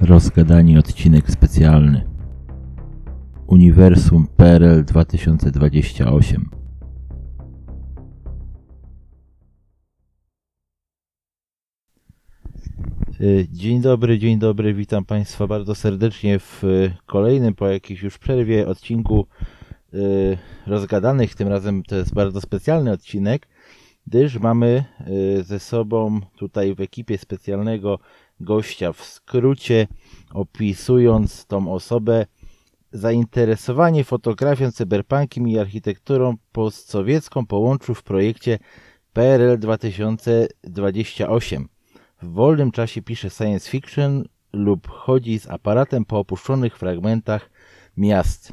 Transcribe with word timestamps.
Rozgadani 0.00 0.78
odcinek 0.78 1.30
specjalny. 1.30 2.04
Uniwersum 3.46 4.26
PRL 4.36 4.84
2028. 4.84 6.50
Y, 13.20 13.46
Dzień 13.52 13.80
dobry, 13.80 14.18
dzień 14.18 14.38
dobry, 14.38 14.74
witam 14.74 15.04
Państwa 15.04 15.46
bardzo 15.46 15.74
serdecznie 15.74 16.38
w 16.38 16.64
y, 16.64 16.94
kolejnym 17.06 17.54
po 17.54 17.68
jakiejś 17.68 18.02
już 18.02 18.18
przerwie 18.18 18.68
odcinku 18.68 19.26
y, 19.94 20.38
rozgadanych. 20.66 21.34
Tym 21.34 21.48
razem 21.48 21.82
to 21.82 21.96
jest 21.96 22.14
bardzo 22.14 22.40
specjalny 22.40 22.92
odcinek, 22.92 23.48
gdyż 24.06 24.38
mamy 24.38 24.84
ze 25.42 25.58
sobą 25.58 26.20
tutaj 26.36 26.74
w 26.74 26.80
ekipie 26.80 27.18
specjalnego 27.18 27.98
gościa. 28.40 28.92
W 28.92 29.04
skrócie 29.04 29.86
opisując 30.32 31.46
tą 31.46 31.72
osobę, 31.72 32.26
zainteresowanie 32.92 34.04
fotografią, 34.04 34.72
cyberpunkiem 34.72 35.48
i 35.48 35.58
architekturą 35.58 36.36
postsowiecką 36.52 37.46
połączył 37.46 37.94
w 37.94 38.02
projekcie 38.02 38.58
PRL 39.12 39.58
2028. 39.58 41.68
W 42.22 42.32
wolnym 42.32 42.70
czasie 42.70 43.02
pisze 43.02 43.30
science 43.30 43.70
fiction 43.70 44.24
lub 44.52 44.88
chodzi 44.88 45.38
z 45.38 45.50
aparatem 45.50 46.04
po 46.04 46.18
opuszczonych 46.18 46.78
fragmentach 46.78 47.50
miast. 47.96 48.52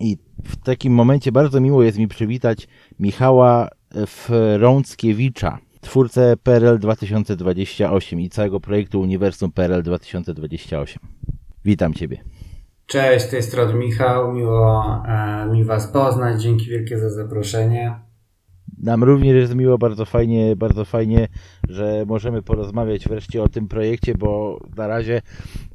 I 0.00 0.18
w 0.44 0.56
takim 0.56 0.94
momencie 0.94 1.32
bardzo 1.32 1.60
miło 1.60 1.82
jest 1.82 1.98
mi 1.98 2.08
przywitać 2.08 2.68
Michała 2.98 3.68
Frąckiewicza, 4.06 5.58
twórcę 5.80 6.36
PRL 6.42 6.78
2028 6.78 8.20
i 8.20 8.28
całego 8.28 8.60
projektu 8.60 9.00
Uniwersum 9.00 9.52
PRL 9.52 9.82
2028. 9.82 11.02
Witam 11.64 11.94
Ciebie. 11.94 12.24
Cześć, 12.86 13.30
to 13.30 13.36
jest 13.36 13.48
strony 13.48 13.74
Michał, 13.74 14.32
miło 14.32 15.02
e, 15.08 15.46
mi 15.52 15.64
Was 15.64 15.86
poznać, 15.86 16.42
dzięki 16.42 16.66
wielkie 16.66 16.98
za 16.98 17.10
zaproszenie. 17.10 17.94
Nam 18.78 19.04
również 19.04 19.34
jest 19.34 19.54
miło, 19.54 19.78
bardzo 19.78 20.04
fajnie, 20.04 20.56
bardzo 20.56 20.84
fajnie, 20.84 21.28
że 21.68 22.04
możemy 22.06 22.42
porozmawiać 22.42 23.08
wreszcie 23.08 23.42
o 23.42 23.48
tym 23.48 23.68
projekcie, 23.68 24.14
bo 24.14 24.60
na 24.76 24.86
razie 24.86 25.22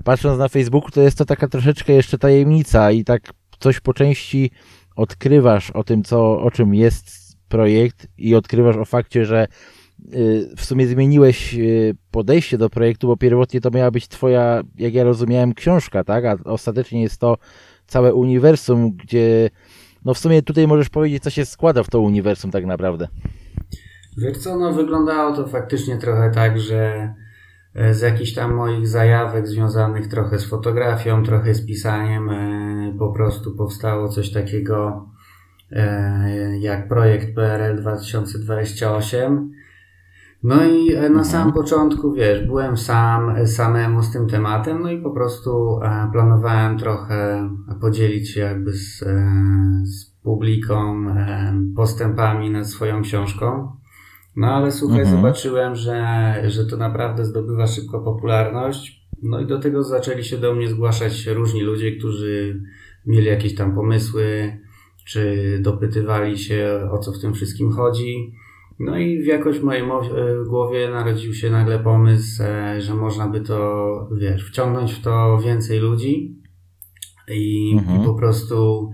patrząc 0.04 0.40
na 0.40 0.48
Facebooku, 0.48 0.92
to 0.92 1.02
jest 1.02 1.18
to 1.18 1.26
taka 1.26 1.48
troszeczkę 1.48 1.94
jeszcze 1.94 2.18
tajemnica 2.18 2.92
i 2.92 3.04
tak 3.04 3.34
coś 3.60 3.80
po 3.80 3.94
części 3.94 4.52
odkrywasz 4.96 5.72
o 5.72 5.84
tym, 5.84 6.04
co, 6.04 6.42
o 6.42 6.52
czym 6.52 6.76
jest 6.76 7.08
projekt 7.50 8.08
i 8.18 8.36
odkrywasz 8.36 8.78
o 8.78 8.86
fakcie, 8.86 9.26
że 9.26 9.48
w 10.58 10.66
sumie 10.66 10.88
zmieniłeś 10.88 11.54
y, 11.54 11.96
podejście 12.12 12.58
do 12.58 12.70
projektu, 12.70 13.08
bo 13.08 13.18
pierwotnie 13.18 13.62
to 13.62 13.72
miała 13.72 13.92
być 13.92 14.08
twoja, 14.08 14.64
jak 14.78 14.94
ja 14.94 15.04
rozumiałem, 15.04 15.54
książka, 15.54 16.04
tak? 16.04 16.26
A 16.26 16.38
ostatecznie 16.44 17.02
jest 17.02 17.18
to 17.18 17.38
całe 17.88 18.14
uniwersum, 18.14 18.92
gdzie 18.92 19.50
no 20.06 20.14
w 20.14 20.18
sumie 20.20 20.42
tutaj 20.42 20.68
możesz 20.68 20.90
powiedzieć, 20.90 21.24
co 21.24 21.30
się 21.30 21.46
składa 21.46 21.84
w 21.84 21.90
to 21.90 22.00
uniwersum 22.00 22.52
tak 22.52 22.66
naprawdę. 22.66 23.08
Wiesz 24.18 24.38
co, 24.38 24.60
no 24.60 24.74
wyglądało 24.74 25.36
to 25.36 25.48
faktycznie 25.48 25.98
trochę 25.98 26.32
tak, 26.32 26.60
że 26.60 27.14
e, 27.76 27.94
z 27.94 28.02
jakichś 28.02 28.34
tam 28.34 28.54
moich 28.54 28.88
zajawek 28.88 29.48
związanych 29.48 30.08
trochę 30.08 30.40
z 30.40 30.46
fotografią, 30.46 31.24
trochę 31.24 31.54
z 31.54 31.66
pisaniem, 31.66 32.30
e, 32.30 32.96
po 33.00 33.14
prostu 33.14 33.56
powstało 33.56 34.10
coś 34.10 34.32
takiego 34.32 35.06
e, 35.72 36.58
jak 36.60 36.88
projekt 36.88 37.36
PRL 37.36 37.82
2028. 37.82 39.65
No 40.46 40.66
i 40.66 40.94
na 40.94 41.06
mhm. 41.06 41.26
samym 41.26 41.54
początku, 41.54 42.14
wiesz, 42.14 42.48
byłem 42.48 42.78
sam, 42.78 43.48
samemu 43.48 44.04
z 44.04 44.12
tym 44.12 44.28
tematem, 44.28 44.82
no 44.82 44.92
i 44.92 45.02
po 45.02 45.12
prostu 45.12 45.80
planowałem 46.12 46.78
trochę 46.78 47.50
podzielić 47.82 48.30
się 48.30 48.42
jakby 48.42 48.74
z, 48.74 49.04
z 49.84 50.06
publiką 50.24 51.06
postępami 51.76 52.52
nad 52.52 52.68
swoją 52.68 53.02
książką. 53.02 53.72
No 54.36 54.48
ale 54.48 54.72
słuchaj, 54.72 55.00
mhm. 55.00 55.18
zobaczyłem, 55.18 55.76
że, 55.76 56.36
że 56.48 56.66
to 56.66 56.78
naprawdę 56.78 57.26
zdobywa 57.26 57.68
szybko 57.68 58.00
popularność. 58.00 59.08
No 59.24 59.40
i 59.40 59.48
do 59.48 59.60
tego 59.60 59.84
zaczęli 59.84 60.24
się 60.24 60.38
do 60.38 60.56
mnie 60.56 60.68
zgłaszać 60.68 61.28
różni 61.28 61.62
ludzie, 61.62 61.92
którzy 61.92 62.62
mieli 63.06 63.26
jakieś 63.26 63.56
tam 63.56 63.76
pomysły, 63.76 64.58
czy 65.06 65.60
dopytywali 65.64 66.38
się 66.38 66.90
o 66.92 66.98
co 66.98 67.12
w 67.12 67.20
tym 67.20 67.34
wszystkim 67.34 67.72
chodzi. 67.72 68.34
No 68.80 68.98
i 68.98 69.24
w 69.24 69.26
jakoś 69.26 69.60
w 69.60 69.64
mojej 69.64 69.84
e, 69.84 69.90
głowie 70.48 70.90
narodził 70.90 71.34
się 71.34 71.50
nagle 71.50 71.80
pomysł, 71.80 72.44
e, 72.44 72.82
że 72.82 72.94
można 72.94 73.28
by 73.28 73.42
to, 73.42 74.10
wiesz, 74.18 74.50
wciągnąć 74.50 74.94
w 74.94 75.02
to 75.02 75.40
więcej 75.46 75.80
ludzi 75.80 76.42
i, 77.28 77.76
mhm. 77.78 78.02
i 78.02 78.06
po 78.06 78.14
prostu 78.14 78.92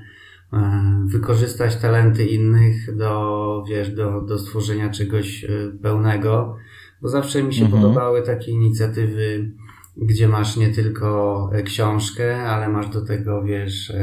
E, 0.53 1.05
wykorzystać 1.05 1.75
talenty 1.75 2.25
innych 2.25 2.95
do, 2.95 3.63
wiesz, 3.69 3.89
do, 3.89 4.21
do 4.21 4.39
stworzenia 4.39 4.89
czegoś 4.89 5.45
pełnego, 5.81 6.55
bo 7.01 7.09
zawsze 7.09 7.43
mi 7.43 7.53
się 7.53 7.65
mhm. 7.65 7.81
podobały 7.81 8.21
takie 8.21 8.51
inicjatywy, 8.51 9.51
gdzie 9.97 10.27
masz 10.27 10.57
nie 10.57 10.69
tylko 10.69 11.49
książkę, 11.65 12.43
ale 12.43 12.69
masz 12.69 12.89
do 12.89 13.05
tego, 13.05 13.43
wiesz, 13.43 13.93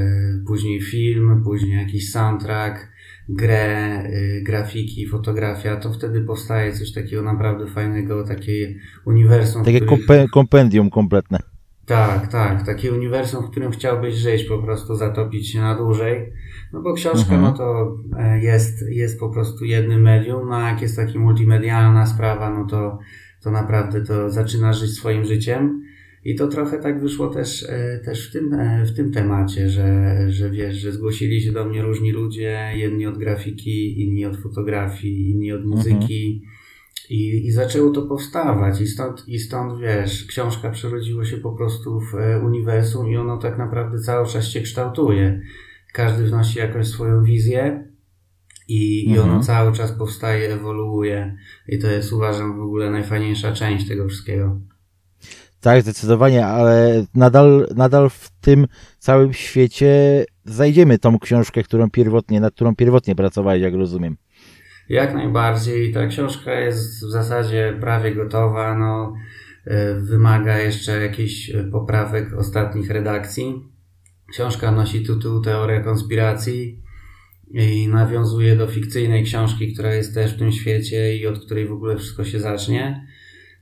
później 0.46 0.80
film, 0.80 1.42
później 1.44 1.78
jakiś 1.78 2.10
soundtrack, 2.10 2.88
grę, 3.28 4.02
grafiki, 4.42 5.06
fotografia, 5.06 5.76
to 5.76 5.92
wtedy 5.92 6.20
powstaje 6.20 6.72
coś 6.72 6.92
takiego 6.92 7.22
naprawdę 7.22 7.66
fajnego, 7.66 8.24
takie 8.24 8.74
uniwersum. 9.04 9.64
Takie 9.64 9.86
kompendium 10.32 10.90
kompletne. 10.90 11.38
Tak, 11.88 12.26
tak. 12.26 12.66
Takie 12.66 12.92
uniwersum, 12.92 13.46
w 13.46 13.50
którym 13.50 13.72
chciałbyś 13.72 14.14
żyć, 14.14 14.44
po 14.44 14.58
prostu 14.58 14.96
zatopić 14.96 15.52
się 15.52 15.60
na 15.60 15.74
dłużej. 15.74 16.32
No 16.72 16.82
bo 16.82 16.94
książka, 16.94 17.34
mhm. 17.34 17.42
no 17.42 17.52
to 17.52 17.96
e, 18.18 18.40
jest, 18.40 18.88
jest 18.88 19.20
po 19.20 19.28
prostu 19.28 19.64
jednym 19.64 20.02
medium, 20.02 20.48
no 20.48 20.56
a 20.56 20.70
jak 20.70 20.82
jest 20.82 20.96
taka 20.96 21.18
multimedialna 21.18 22.06
sprawa, 22.06 22.50
no 22.50 22.66
to, 22.66 22.98
to 23.42 23.50
naprawdę 23.50 24.04
to 24.04 24.30
zaczyna 24.30 24.72
żyć 24.72 24.90
swoim 24.90 25.24
życiem. 25.24 25.82
I 26.24 26.34
to 26.34 26.48
trochę 26.48 26.78
tak 26.78 27.00
wyszło 27.00 27.28
też, 27.28 27.66
e, 27.68 28.00
też 28.04 28.28
w, 28.28 28.32
tym, 28.32 28.54
e, 28.54 28.84
w 28.86 28.96
tym 28.96 29.12
temacie, 29.12 29.68
że, 29.68 30.16
że 30.30 30.50
wiesz, 30.50 30.76
że 30.76 30.92
zgłosili 30.92 31.42
się 31.42 31.52
do 31.52 31.64
mnie 31.64 31.82
różni 31.82 32.12
ludzie, 32.12 32.72
jedni 32.76 33.06
od 33.06 33.18
grafiki, 33.18 34.02
inni 34.02 34.26
od 34.26 34.36
fotografii, 34.36 35.30
inni 35.30 35.52
od 35.52 35.64
muzyki. 35.64 36.32
Mhm 36.34 36.58
i, 37.08 37.46
I 37.46 37.52
zaczęło 37.52 37.90
to 37.90 38.02
powstawać, 38.02 38.80
i 38.80 38.86
stąd, 38.86 39.28
i 39.28 39.38
stąd 39.38 39.80
wiesz, 39.80 40.24
książka 40.24 40.70
przerodziła 40.70 41.24
się 41.24 41.36
po 41.36 41.52
prostu 41.52 42.00
w 42.00 42.14
e, 42.14 42.40
uniwersum, 42.40 43.08
i 43.08 43.16
ono 43.16 43.36
tak 43.36 43.58
naprawdę 43.58 43.98
cały 43.98 44.26
czas 44.26 44.48
się 44.48 44.60
kształtuje. 44.60 45.40
Każdy 45.92 46.24
wnosi 46.24 46.58
jakąś 46.58 46.86
swoją 46.86 47.24
wizję, 47.24 47.88
i, 48.68 49.00
mhm. 49.00 49.16
i 49.16 49.18
ono 49.18 49.36
mhm. 49.36 49.42
cały 49.42 49.72
czas 49.72 49.92
powstaje, 49.92 50.54
ewoluuje, 50.54 51.36
i 51.68 51.78
to 51.78 51.86
jest 51.86 52.12
uważam 52.12 52.56
w 52.56 52.62
ogóle 52.62 52.90
najfajniejsza 52.90 53.52
część 53.52 53.88
tego 53.88 54.08
wszystkiego. 54.08 54.60
Tak, 55.60 55.82
zdecydowanie, 55.82 56.46
ale 56.46 57.04
nadal, 57.14 57.68
nadal 57.76 58.10
w 58.10 58.30
tym 58.40 58.66
całym 58.98 59.32
świecie 59.32 60.24
znajdziemy 60.44 60.98
tą 60.98 61.18
książkę, 61.18 61.62
którą 61.62 61.90
pierwotnie, 61.90 62.40
nad 62.40 62.54
którą 62.54 62.76
pierwotnie 62.76 63.14
pracowałeś, 63.14 63.62
jak 63.62 63.74
rozumiem. 63.74 64.16
Jak 64.88 65.14
najbardziej. 65.14 65.92
Ta 65.92 66.06
książka 66.06 66.60
jest 66.60 67.06
w 67.06 67.10
zasadzie 67.10 67.76
prawie 67.80 68.14
gotowa. 68.14 68.78
No, 68.78 69.14
e, 69.66 69.94
wymaga 69.94 70.58
jeszcze 70.58 71.02
jakichś 71.02 71.52
poprawek 71.72 72.32
ostatnich 72.38 72.90
redakcji. 72.90 73.54
Książka 74.32 74.72
nosi 74.72 75.02
tytuł 75.02 75.40
Teoria 75.40 75.80
konspiracji 75.80 76.82
i 77.50 77.88
nawiązuje 77.88 78.56
do 78.56 78.66
fikcyjnej 78.66 79.24
książki, 79.24 79.72
która 79.72 79.94
jest 79.94 80.14
też 80.14 80.34
w 80.34 80.38
tym 80.38 80.52
świecie 80.52 81.16
i 81.16 81.26
od 81.26 81.44
której 81.44 81.68
w 81.68 81.72
ogóle 81.72 81.96
wszystko 81.96 82.24
się 82.24 82.40
zacznie. 82.40 83.06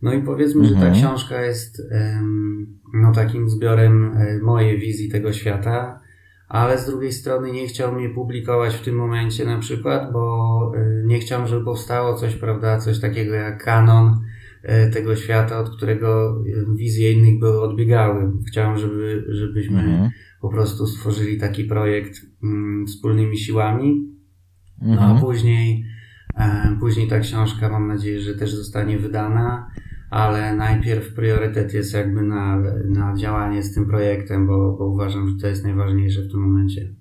No 0.07 0.15
i 0.15 0.23
powiedzmy, 0.23 0.61
mhm. 0.61 0.69
że 0.69 0.81
ta 0.81 0.87
mhm. 0.87 0.95
książka 0.95 1.43
jest 1.43 1.83
no, 2.95 3.13
takim 3.13 3.49
zbiorem 3.49 4.17
e, 4.17 4.39
mojej 4.39 4.79
wizji 4.79 5.09
tego 5.09 5.33
świata 5.33 6.01
ale 6.49 6.79
z 6.79 6.87
drugiej 6.87 7.13
strony 7.13 7.53
nie 7.53 7.67
chciał 7.67 7.95
mnie 7.95 8.09
publikować 8.09 8.75
w 8.75 8.85
tym 8.85 8.95
momencie 8.95 9.45
na 9.45 9.59
przykład, 9.59 10.13
bo 10.13 10.73
y, 10.77 11.05
nie 11.07 11.19
chciał, 11.19 11.47
żeby 11.47 11.65
powstało 11.65 12.15
coś, 12.15 12.37
prawda, 12.37 12.79
coś 12.79 13.01
takiego 13.01 13.35
jak 13.35 13.65
kanon 13.65 14.21
y, 14.65 14.91
tego 14.93 15.17
świata, 15.17 15.59
od 15.59 15.77
którego 15.77 16.43
wizje 16.77 17.13
innych 17.13 17.39
były 17.39 17.61
odbiegały. 17.61 18.33
Chciałem, 18.49 18.79
żeby, 18.79 19.25
żebyśmy 19.29 19.81
mhm. 19.81 20.11
po 20.41 20.49
prostu 20.49 20.87
stworzyli 20.87 21.41
taki 21.41 21.65
projekt 21.65 22.21
mm, 22.43 22.87
wspólnymi 22.87 23.39
siłami. 23.39 24.13
No 24.83 24.93
mhm. 24.93 25.17
a 25.17 25.21
później, 25.21 25.85
e, 26.37 26.77
później 26.81 27.09
ta 27.09 27.21
książka, 27.21 27.69
mam 27.69 27.89
nadzieję, 27.89 28.21
że 28.21 28.35
też 28.35 28.55
zostanie 28.55 28.99
wydana 28.99 29.71
ale 30.11 30.57
najpierw 30.57 31.15
priorytet 31.15 31.75
jest 31.75 31.95
jakby 31.95 32.23
na, 32.23 32.63
na 32.85 33.17
działanie 33.17 33.63
z 33.63 33.75
tym 33.75 33.87
projektem, 33.87 34.47
bo, 34.47 34.77
bo 34.79 34.87
uważam, 34.87 35.29
że 35.29 35.35
to 35.41 35.47
jest 35.47 35.65
najważniejsze 35.65 36.23
w 36.23 36.31
tym 36.31 36.41
momencie. 36.41 36.95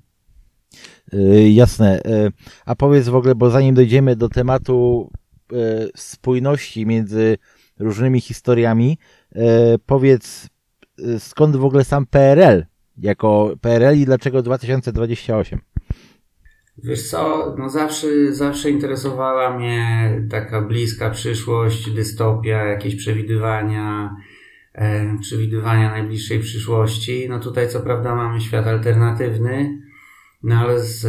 Yy, 1.14 1.50
jasne. 1.50 2.02
Yy, 2.06 2.32
a 2.66 2.76
powiedz 2.76 3.10
w 3.10 3.16
ogóle, 3.16 3.36
bo 3.36 3.50
zanim 3.50 3.76
dojdziemy 3.76 4.16
do 4.16 4.30
tematu 4.30 5.12
yy, 5.52 5.58
spójności 5.96 6.86
między 6.86 7.38
różnymi 7.80 8.22
historiami, 8.22 8.98
powiedz, 9.86 10.50
y, 11.00 11.20
skąd 11.20 11.56
w 11.56 11.66
ogóle 11.66 11.84
sam 11.84 12.06
PRL 12.06 12.66
jako 12.98 13.56
PRL 13.62 13.98
i 13.98 14.06
dlaczego 14.06 14.42
2028? 14.42 15.62
Wiesz 16.84 17.10
co, 17.10 17.56
no 17.58 17.70
zawsze, 17.70 18.34
zawsze 18.34 18.70
interesowała 18.70 19.58
mnie 19.58 20.10
taka 20.30 20.62
bliska 20.62 21.10
przyszłość, 21.10 21.92
dystopia, 21.92 22.64
jakieś 22.64 22.96
przewidywania, 22.96 24.16
e, 24.74 25.18
przewidywania 25.22 25.92
najbliższej 25.92 26.40
przyszłości. 26.40 27.26
No 27.30 27.40
tutaj 27.40 27.70
co 27.70 27.80
prawda 27.80 28.16
mamy 28.16 28.42
świat 28.42 28.68
alternatywny, 28.68 29.82
no 30.44 30.56
ale 30.56 30.80
z, 30.80 31.02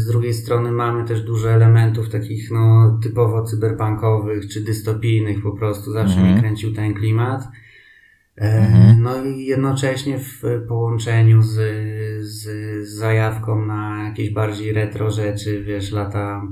z 0.00 0.06
drugiej 0.06 0.34
strony 0.34 0.72
mamy 0.72 1.08
też 1.08 1.22
dużo 1.22 1.50
elementów 1.50 2.08
takich 2.08 2.50
no 2.50 2.98
typowo 3.02 3.42
cyberpunkowych 3.44 4.48
czy 4.48 4.60
dystopijnych 4.60 5.42
po 5.42 5.52
prostu. 5.52 5.92
Zawsze 5.92 6.14
Mhm. 6.14 6.32
mnie 6.32 6.40
kręcił 6.42 6.74
ten 6.74 6.94
klimat. 6.94 7.42
E, 8.38 8.58
Mhm. 8.58 9.02
No 9.02 9.24
i 9.24 9.44
jednocześnie 9.44 10.18
w 10.18 10.42
połączeniu 10.68 11.42
z, 11.42 11.56
z, 12.20 12.42
z 12.88 12.94
zajawką 12.94 13.66
na 13.66 14.04
jakieś 14.08 14.30
bardziej 14.30 14.72
retro 14.72 15.10
rzeczy, 15.10 15.62
wiesz, 15.62 15.92
lata 15.92 16.42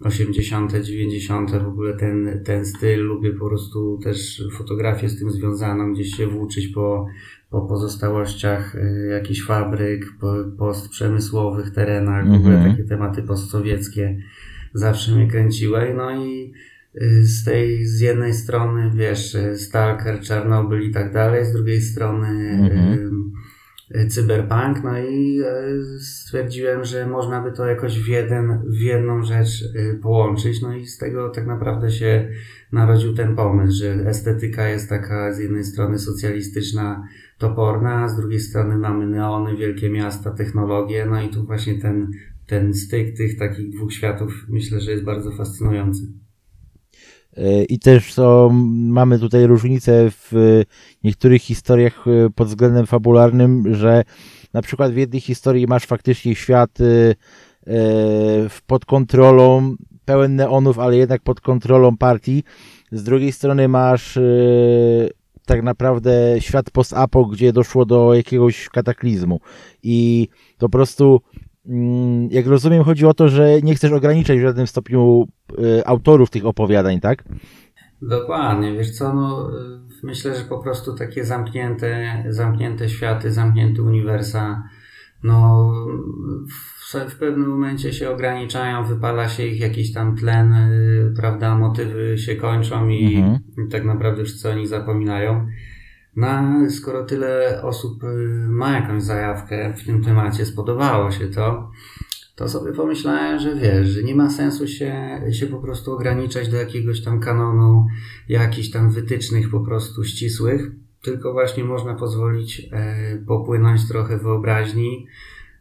80., 0.00 0.72
90., 0.72 1.50
w 1.50 1.66
ogóle 1.66 1.96
ten, 1.96 2.42
ten 2.44 2.66
styl, 2.66 3.00
lubię 3.00 3.32
po 3.32 3.48
prostu 3.48 3.98
też 4.02 4.44
fotografię 4.52 5.08
z 5.08 5.18
tym 5.18 5.30
związaną, 5.30 5.92
gdzieś 5.92 6.16
się 6.16 6.26
włóczyć 6.26 6.68
po, 6.68 7.06
po 7.50 7.60
pozostałościach 7.60 8.74
y, 8.74 9.08
jakichś 9.10 9.42
fabryk, 9.46 10.06
po 10.20 10.34
postprzemysłowych 10.58 11.70
terenach, 11.70 12.28
w 12.28 12.34
ogóle 12.34 12.54
Mhm. 12.54 12.72
takie 12.72 12.88
tematy 12.88 13.22
postsowieckie 13.22 14.18
zawsze 14.74 15.12
mnie 15.12 15.28
kręciły. 15.28 15.94
No 15.96 16.24
i 16.24 16.52
y, 17.02 17.26
z 17.26 17.44
tej, 17.44 17.86
z 17.86 18.00
jednej 18.00 18.34
strony, 18.34 18.90
wiesz, 18.94 19.34
y, 19.34 19.58
Stalker, 19.58 20.20
Czarnobyl 20.20 20.82
i 20.82 20.90
tak 20.92 21.12
dalej, 21.12 21.44
z 21.44 21.52
drugiej 21.52 21.80
strony 21.80 22.28
y, 22.70 23.10
cyberpunk, 24.08 24.84
no 24.84 24.98
i 24.98 25.40
y, 25.40 26.00
stwierdziłem, 26.00 26.84
że 26.84 27.06
można 27.06 27.42
by 27.42 27.52
to 27.52 27.66
jakoś 27.66 28.00
w, 28.00 28.08
jeden, 28.08 28.62
w 28.66 28.80
jedną 28.80 29.22
rzecz 29.22 29.62
y, 29.62 29.98
połączyć, 30.02 30.62
no 30.62 30.74
i 30.74 30.86
z 30.86 30.98
tego 30.98 31.30
tak 31.30 31.46
naprawdę 31.46 31.90
się 31.90 32.28
narodził 32.72 33.14
ten 33.14 33.36
pomysł, 33.36 33.78
że 33.78 33.92
estetyka 33.92 34.68
jest 34.68 34.88
taka 34.88 35.32
z 35.32 35.38
jednej 35.38 35.64
strony 35.64 35.98
socjalistyczna, 35.98 37.08
toporna, 37.38 38.04
a 38.04 38.08
z 38.08 38.16
drugiej 38.16 38.40
strony 38.40 38.76
mamy 38.76 39.06
neony, 39.06 39.56
wielkie 39.56 39.90
miasta, 39.90 40.30
technologie, 40.30 41.06
no 41.10 41.22
i 41.22 41.28
tu 41.28 41.46
właśnie 41.46 41.80
ten, 41.80 42.10
ten 42.46 42.74
styk 42.74 43.16
tych 43.16 43.38
takich 43.38 43.70
dwóch 43.70 43.92
światów 43.92 44.46
myślę, 44.48 44.80
że 44.80 44.90
jest 44.90 45.04
bardzo 45.04 45.30
fascynujący. 45.30 46.23
Y, 47.38 47.64
I 47.64 47.78
też 47.78 48.12
są, 48.12 48.50
mamy 48.72 49.18
tutaj 49.18 49.46
różnicę 49.46 50.10
w 50.10 50.32
y, 50.36 50.64
niektórych 51.04 51.42
historiach 51.42 52.06
y, 52.06 52.30
pod 52.34 52.48
względem 52.48 52.86
fabularnym, 52.86 53.74
że 53.74 54.04
na 54.52 54.62
przykład 54.62 54.92
w 54.92 54.96
jednej 54.96 55.20
historii 55.20 55.66
masz 55.66 55.86
faktycznie 55.86 56.34
świat 56.34 56.78
pod 58.66 58.84
kontrolą, 58.84 59.76
pełen 60.04 60.36
neonów, 60.36 60.78
ale 60.78 60.96
jednak 60.96 61.22
pod 61.22 61.40
kontrolą 61.40 61.96
partii. 61.96 62.44
Z 62.92 63.02
drugiej 63.02 63.32
strony 63.32 63.68
masz 63.68 64.18
tak 65.46 65.62
naprawdę 65.62 66.36
świat 66.38 66.70
post-apo, 66.70 67.24
gdzie 67.24 67.52
doszło 67.52 67.84
do 67.84 68.14
jakiegoś 68.14 68.68
kataklizmu. 68.68 69.40
I 69.82 70.28
to 70.58 70.66
po 70.66 70.78
prostu, 70.78 71.20
jak 72.30 72.46
rozumiem, 72.46 72.84
chodzi 72.84 73.06
o 73.06 73.14
to, 73.14 73.28
że 73.28 73.62
nie 73.62 73.74
chcesz 73.74 73.92
ograniczać 73.92 74.38
w 74.38 74.42
żadnym 74.42 74.66
stopniu 74.66 75.26
y, 75.58 75.86
autorów 75.86 76.30
tych 76.30 76.46
opowiadań, 76.46 77.00
tak? 77.00 77.24
Dokładnie, 78.02 78.72
wiesz 78.72 78.90
co, 78.90 79.14
no 79.14 79.50
myślę, 80.02 80.34
że 80.34 80.44
po 80.44 80.58
prostu 80.58 80.94
takie 80.94 81.24
zamknięte, 81.24 82.24
zamknięte 82.28 82.88
światy, 82.88 83.32
zamknięte 83.32 83.82
uniwersa, 83.82 84.62
no 85.22 85.70
w, 86.48 87.10
w 87.10 87.18
pewnym 87.18 87.48
momencie 87.48 87.92
się 87.92 88.10
ograniczają, 88.10 88.84
wypala 88.84 89.28
się 89.28 89.46
ich 89.46 89.60
jakiś 89.60 89.92
tam 89.92 90.16
tlen, 90.16 90.52
y, 90.52 91.14
prawda, 91.16 91.54
motywy 91.54 92.18
się 92.18 92.36
kończą 92.36 92.88
i, 92.88 93.16
Mhm. 93.16 93.38
i 93.68 93.70
tak 93.70 93.84
naprawdę 93.84 94.24
wszyscy 94.24 94.50
o 94.50 94.54
nich 94.54 94.68
zapominają. 94.68 95.46
No, 96.16 96.26
skoro 96.70 97.04
tyle 97.04 97.62
osób 97.62 98.04
y, 98.04 98.06
ma 98.48 98.72
jakąś 98.72 99.02
zajawkę 99.02 99.74
w 99.76 99.84
tym 99.86 100.04
temacie, 100.04 100.46
spodobało 100.46 101.10
się 101.10 101.26
to, 101.28 101.70
to 102.36 102.48
sobie 102.48 102.72
pomyślałem, 102.72 103.38
że 103.38 103.56
wiesz, 103.56 103.88
że 103.88 104.02
nie 104.02 104.14
ma 104.14 104.30
sensu 104.30 104.68
się, 104.68 105.22
się 105.32 105.46
po 105.46 105.58
prostu 105.58 105.92
ograniczać 105.92 106.48
do 106.48 106.56
jakiegoś 106.56 107.02
tam 107.04 107.20
kanonu, 107.20 107.86
jakichś 108.28 108.70
tam 108.70 108.90
wytycznych 108.90 109.50
po 109.50 109.60
prostu 109.60 110.04
ścisłych, 110.04 110.70
tylko 111.02 111.32
właśnie 111.32 111.64
można 111.64 111.94
pozwolić 111.94 112.68
e, 112.72 113.18
popłynąć 113.26 113.88
trochę 113.88 114.18
wyobraźni. 114.18 115.06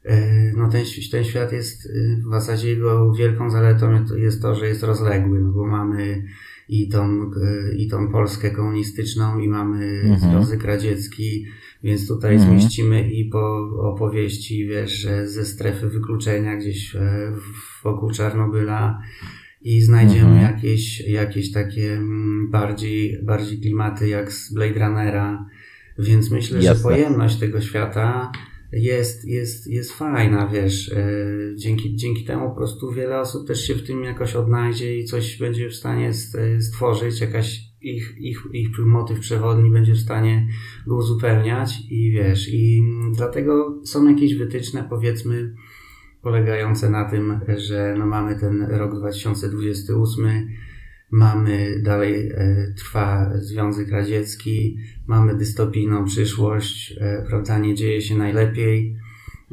E, 0.04 0.52
no 0.58 0.70
ten, 0.70 0.86
ten 1.12 1.24
świat 1.24 1.52
jest 1.52 1.86
e, 1.86 1.90
w 2.28 2.32
zasadzie 2.32 2.70
jego 2.70 3.14
wielką 3.14 3.50
zaletą 3.50 4.06
jest 4.18 4.42
to, 4.42 4.56
że 4.56 4.68
jest 4.68 4.84
rozległy, 4.84 5.40
no 5.40 5.52
bo 5.52 5.66
mamy 5.66 6.24
i 6.70 6.88
tą, 6.90 7.22
e, 7.22 7.76
i 7.76 7.88
tą 7.88 8.12
Polskę 8.12 8.52
komunistyczną 8.52 9.40
i 9.40 9.48
mamy 9.48 9.86
Mhm. 10.04 10.20
Związek 10.20 10.64
Radziecki, 10.64 11.46
więc 11.84 12.08
tutaj 12.08 12.36
Mhm. 12.36 12.52
zmieścimy 12.60 13.12
i 13.12 13.26
po 13.26 13.70
opowieści, 13.94 14.68
wiesz, 14.68 14.92
że 14.92 15.28
ze 15.28 15.46
strefy 15.46 15.90
wykluczenia 15.90 16.58
gdzieś 16.58 16.96
e, 16.96 17.32
wokół 17.84 18.12
Czarnobyla 18.12 19.00
i 19.62 19.82
znajdziemy 19.82 20.32
Mhm. 20.32 20.56
jakieś, 20.56 21.00
jakieś 21.08 21.52
takie 21.52 21.94
mm, 21.94 22.50
bardziej, 22.52 23.18
bardziej 23.24 23.60
klimaty 23.60 24.08
jak 24.08 24.32
z 24.34 24.54
Blade 24.54 24.80
Runnera, 24.88 25.46
więc 26.00 26.32
myślę, 26.32 26.62
że 26.62 26.68
Jasne. 26.68 26.84
pojemność 26.84 27.40
tego 27.40 27.62
świata 27.62 28.32
jest, 28.74 29.26
jest, 29.26 29.68
jest 29.68 29.94
fajna, 29.94 30.48
wiesz, 30.48 30.92
e, 30.92 31.16
dzięki, 31.56 31.96
dzięki 31.96 32.26
temu 32.26 32.50
po 32.50 32.56
prostu 32.56 32.92
wiele 32.92 33.20
osób 33.20 33.48
też 33.48 33.68
się 33.68 33.76
w 33.76 33.88
tym 33.88 34.04
jakoś 34.04 34.36
odnajdzie 34.36 34.98
i 34.98 35.06
coś 35.06 35.38
będzie 35.40 35.70
w 35.70 35.76
stanie 35.76 36.14
st- 36.14 36.38
stworzyć, 36.60 37.22
jakaś 37.22 37.60
ich, 37.82 38.16
ich, 38.18 38.48
ich 38.54 38.80
motyw 38.80 39.20
przewodni 39.20 39.72
będzie 39.72 39.94
w 39.94 40.00
stanie 40.00 40.48
go 40.88 40.96
uzupełniać 40.96 41.80
i 41.90 42.12
wiesz, 42.12 42.50
i 42.54 42.84
dlatego 43.16 43.82
są 43.86 44.10
jakieś 44.10 44.36
wytyczne, 44.36 44.88
powiedzmy, 44.90 45.56
polegające 46.22 46.90
na 46.90 47.10
tym, 47.10 47.40
że 47.58 47.96
no 48.00 48.06
mamy 48.06 48.40
ten 48.40 48.62
rok 48.62 48.96
2028, 48.96 50.50
mamy 51.14 51.80
dalej 51.80 52.30
e, 52.30 52.74
trwa 52.78 53.32
Związek 53.36 53.92
Radziecki, 53.92 54.78
mamy 55.08 55.36
dystopijną 55.36 56.06
przyszłość, 56.06 56.96
e, 57.00 57.26
prawda, 57.28 57.58
nie 57.60 57.76
dzieje 57.76 58.02
się 58.02 58.18
najlepiej. 58.18 58.98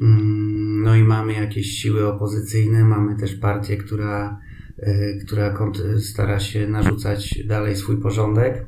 Mm, 0.03 0.83
No 0.83 0.97
i 0.97 1.05
mamy 1.05 1.33
jakieś 1.33 1.67
siły 1.67 2.07
opozycyjne, 2.07 2.85
mamy 2.85 3.17
też 3.17 3.35
partię, 3.35 3.77
która, 3.77 4.41
e, 4.79 5.19
która 5.25 5.55
stara 5.99 6.41
się 6.41 6.69
narzucać 6.69 7.45
dalej 7.47 7.77
swój 7.77 7.97
porządek. 7.97 8.67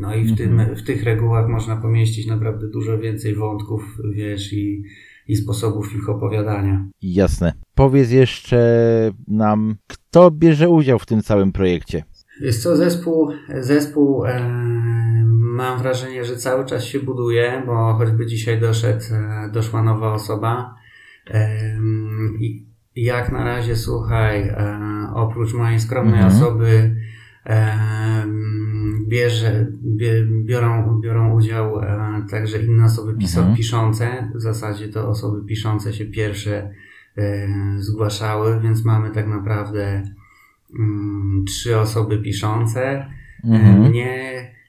No 0.00 0.14
i 0.14 0.24
w, 0.24 0.36
tym, 0.36 0.60
w 0.76 0.82
tych 0.82 1.02
regułach 1.02 1.48
można 1.48 1.76
pomieścić 1.76 2.26
naprawdę 2.26 2.68
dużo 2.68 2.98
więcej 2.98 3.34
wątków, 3.34 3.98
wiesz, 4.12 4.52
i, 4.52 4.84
i 5.28 5.36
sposobów 5.36 5.94
ich 5.94 6.08
opowiadania. 6.08 6.84
Jasne. 7.02 7.52
Powiedz 7.74 8.10
jeszcze 8.10 8.58
nam, 9.28 9.76
kto 9.86 10.30
bierze 10.30 10.68
udział 10.68 10.98
w 10.98 11.06
tym 11.06 11.22
całym 11.22 11.52
projekcie? 11.52 12.04
Jest 12.40 12.62
co, 12.62 12.76
zespół, 12.76 13.30
zespół 13.60 14.24
e, 14.26 14.40
mam 15.56 15.78
wrażenie, 15.78 16.24
że 16.24 16.36
cały 16.36 16.64
czas 16.64 16.84
się 16.84 17.00
buduje, 17.00 17.62
bo 17.66 17.94
choćby 17.94 18.26
dzisiaj 18.26 18.60
doszedł, 18.60 19.04
e, 19.12 19.50
doszła 19.52 19.82
nowa 19.82 20.12
osoba. 20.12 20.74
E, 21.30 21.58
jak 22.96 23.32
na 23.32 23.44
razie, 23.44 23.76
słuchaj, 23.76 24.48
e, 24.48 24.78
oprócz 25.14 25.54
mojej 25.54 25.80
skromnej 25.80 26.20
Mhm. 26.20 26.32
osoby 26.36 26.96
e, 27.46 27.78
bierze, 29.14 29.66
bie, 29.82 30.24
biorą, 30.44 31.00
biorą 31.00 31.34
udział 31.34 31.80
e, 31.80 32.26
także 32.30 32.62
inne 32.62 32.84
osoby 32.84 33.14
piso, 33.18 33.40
Mhm. 33.40 33.56
piszące. 33.56 34.30
W 34.34 34.40
zasadzie 34.40 34.88
to 34.88 35.08
osoby 35.08 35.46
piszące 35.46 35.92
się 35.92 36.04
pierwsze 36.06 36.70
e, 37.18 37.48
zgłaszały, 37.78 38.60
więc 38.60 38.84
mamy 38.84 39.10
tak 39.10 39.26
naprawdę 39.28 40.02
mm, 40.78 41.44
trzy 41.46 41.78
osoby 41.78 42.18
piszące. 42.18 42.82
E, 42.84 43.10
Mhm. 43.44 43.80
Mnie, 43.90 44.10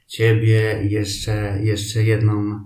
ciebie 0.08 0.80
jeszcze, 0.84 1.58
jeszcze 1.64 2.04
jedną 2.04 2.60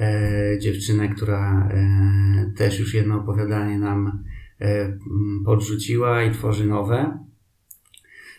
e, 0.00 0.58
dziewczynę, 0.58 1.08
która 1.08 1.68
e, 1.70 2.52
też 2.56 2.80
już 2.80 2.94
jedno 2.94 3.16
opowiadanie 3.16 3.78
nam 3.78 4.24
e, 4.60 4.98
podrzuciła 5.44 6.22
i 6.22 6.30
tworzy 6.30 6.66
nowe. 6.66 7.18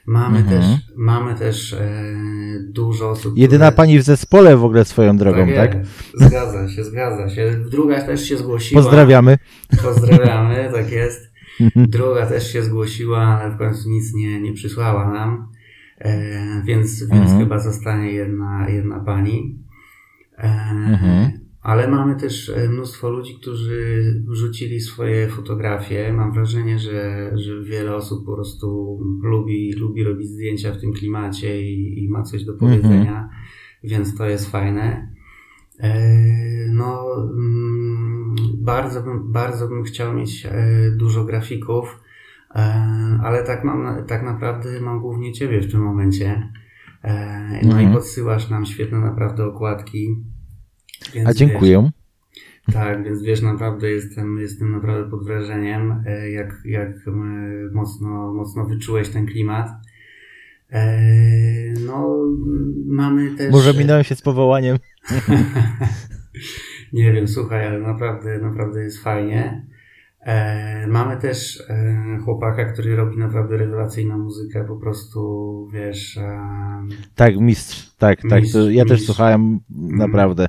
Mamy 0.08 0.38
Mhm. 0.40 0.62
też, 0.62 0.82
mamy 0.98 1.36
też 1.36 1.74
e, 1.74 1.80
dużo 2.70 3.10
osób. 3.10 3.38
Jedyna 3.38 3.66
które- 3.66 3.76
pani 3.78 4.00
w 4.00 4.04
zespole 4.04 4.58
w 4.58 4.64
ogóle 4.66 4.86
swoją 4.86 5.18
drogą, 5.18 5.48
tak? 5.56 5.74
jest. 5.76 5.92
Zgadza 6.16 6.70
się, 6.70 6.84
zgadza 6.84 7.30
się. 7.30 7.56
Druga 7.72 8.02
też 8.02 8.30
się 8.30 8.38
zgłosiła. 8.38 8.82
Pozdrawiamy. 8.82 9.38
Pozdrawiamy, 9.84 10.70
tak 10.74 10.92
jest. 10.92 11.32
Druga 11.76 12.26
też 12.26 12.54
się 12.54 12.64
zgłosiła, 12.64 13.20
ale 13.20 13.52
w 13.52 13.58
końcu 13.58 13.90
nic 13.90 14.14
nie, 14.14 14.42
nie 14.42 14.54
przysłała 14.54 15.14
nam. 15.14 15.48
E, 16.00 16.62
więc, 16.66 17.00
więc 17.00 17.12
Mhm. 17.22 17.40
chyba 17.40 17.60
zostanie 17.60 18.12
jedna, 18.12 18.70
jedna 18.70 19.00
pani. 19.00 19.60
E, 20.38 20.44
Mhm. 20.88 21.37
Ale 21.68 21.88
mamy 21.88 22.16
też 22.16 22.50
e, 22.50 22.70
mnóstwo 22.70 23.10
ludzi, 23.10 23.36
którzy 23.36 24.04
wrzucili 24.28 24.80
swoje 24.80 25.28
fotografie. 25.28 26.14
Mam 26.14 26.32
wrażenie, 26.32 26.80
że, 26.80 27.32
że 27.38 27.64
wiele 27.64 27.96
osób 27.96 28.26
po 28.26 28.34
prostu 28.34 29.00
lubi, 29.24 29.74
lubi 29.74 30.04
robić 30.04 30.28
zdjęcia 30.28 30.74
w 30.74 30.82
tym 30.82 30.94
klimacie 30.94 31.62
i, 31.62 32.04
i 32.04 32.10
ma 32.10 32.24
coś 32.24 32.44
do 32.44 32.54
powiedzenia, 32.54 33.18
mm 33.18 33.30
-hmm. 33.30 33.90
więc 33.90 34.18
to 34.18 34.26
jest 34.26 34.52
fajne. 34.52 35.14
E, 35.80 35.92
no, 36.70 37.16
mm, 37.38 38.36
bardzo 38.58 39.04
bym, 39.04 39.32
bardzo 39.32 39.68
bym 39.68 39.84
chciał 39.84 40.14
mieć 40.14 40.46
e, 40.46 40.92
dużo 40.92 41.26
grafików, 41.26 42.00
ale 43.24 43.44
tak, 43.44 43.64
mam, 43.64 44.06
tak 44.06 44.24
naprawdę 44.24 44.82
mam 44.82 45.00
głównie 45.00 45.34
Ciebie 45.34 45.62
w 45.62 45.72
tym 45.72 45.82
momencie. 45.82 46.52
No 47.64 47.74
mm 47.74 47.86
-hmm. 47.86 47.92
i 47.92 47.94
podsyłasz 47.94 48.50
nam 48.50 48.66
świetne 48.66 49.00
naprawdę 49.00 49.46
okładki. 49.46 50.16
Więc 51.14 51.30
A 51.30 51.34
dziękuję. 51.34 51.82
Wiesz, 51.82 51.92
tak, 52.74 53.04
więc 53.04 53.22
wiesz, 53.22 53.42
naprawdę 53.42 53.92
jestem, 53.92 54.38
jestem 54.38 54.72
naprawdę 54.72 55.10
pod 55.10 55.26
wrażeniem, 55.26 56.04
e, 56.06 56.32
jak, 56.32 56.62
jak 56.66 56.90
e, 56.90 57.12
mocno, 57.74 58.34
mocno 58.34 58.66
wyczułeś 58.66 59.10
ten 59.10 59.26
klimat. 59.26 59.70
E, 60.72 61.02
no, 61.86 62.18
mamy 62.86 63.36
też. 63.36 63.52
Może 63.52 63.74
minąłem 63.74 64.04
się 64.04 64.16
z 64.16 64.22
powołaniem. 64.22 64.78
Nie 66.94 67.14
wiem, 67.14 67.28
słuchaj, 67.28 67.68
ale 67.68 67.80
naprawdę, 67.80 68.40
naprawdę 68.40 68.84
jest 68.84 69.04
fajnie. 69.04 69.68
Mamy 70.88 71.18
też 71.18 71.64
chłopaka, 72.26 72.66
który 72.66 72.96
robi 72.96 73.18
naprawdę 73.18 73.58
rewelacyjną 73.58 74.18
muzykę, 74.18 74.66
po 74.68 74.76
prostu, 74.76 75.70
wiesz. 75.74 76.20
Tak, 77.16 77.40
mistrz, 77.40 77.92
tak, 77.98 78.22
tak. 78.30 78.42
Mistrz, 78.42 78.56
ja 78.56 78.84
mistrz. 78.84 78.90
też 78.90 79.06
słuchałem, 79.06 79.60
mhm. 79.72 79.98
naprawdę. 79.98 80.48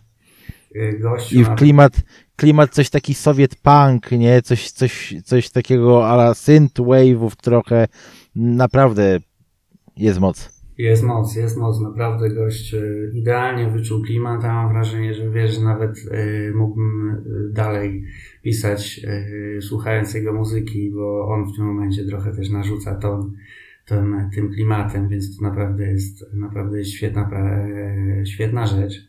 Y, 0.77 0.99
gościu. 0.99 1.41
I 1.41 1.45
w 1.45 1.55
klimat, 1.55 2.03
klimat 2.37 2.71
coś 2.71 2.91
taki 2.91 3.15
sowiet 3.15 3.57
punk, 3.57 4.11
nie? 4.11 4.43
Coś, 4.43 4.71
coś, 4.71 5.15
coś 5.25 5.51
takiego 5.51 6.09
ala 6.09 6.33
synthwave'ów 6.33 7.37
trochę. 7.37 7.89
Naprawdę 8.37 9.19
jest 9.97 10.21
moc. 10.21 10.59
Jest 10.79 11.03
moc, 11.03 11.37
jest 11.37 11.57
moc, 11.57 11.81
naprawdę 11.81 12.31
gość 12.31 12.75
y, 12.75 13.13
idealnie 13.15 13.71
wyczuł 13.71 14.03
klimat, 14.03 14.45
a 14.45 14.53
mam 14.53 14.73
wrażenie, 14.73 15.15
że 15.15 15.31
wiesz, 15.31 15.55
że 15.55 15.61
nawet 15.65 15.99
y, 15.99 16.53
mógłbym 16.55 17.11
y, 17.11 17.53
dalej 17.53 18.05
pisać 18.43 19.01
y, 19.05 19.63
słuchając 19.63 20.15
jego 20.15 20.33
muzyki, 20.33 20.91
bo 20.91 21.29
on 21.29 21.53
w 21.53 21.57
tym 21.57 21.65
momencie 21.65 22.05
trochę 22.05 22.33
też 22.33 22.51
narzuca 22.51 22.95
ton, 22.95 23.33
ton 23.87 24.31
tym 24.35 24.53
klimatem, 24.53 25.09
więc 25.09 25.37
to 25.37 25.43
naprawdę 25.43 25.87
jest, 25.87 26.35
naprawdę 26.35 26.79
jest 26.79 26.91
świetna, 26.91 27.31
świetna 28.25 28.67
rzecz. 28.67 29.08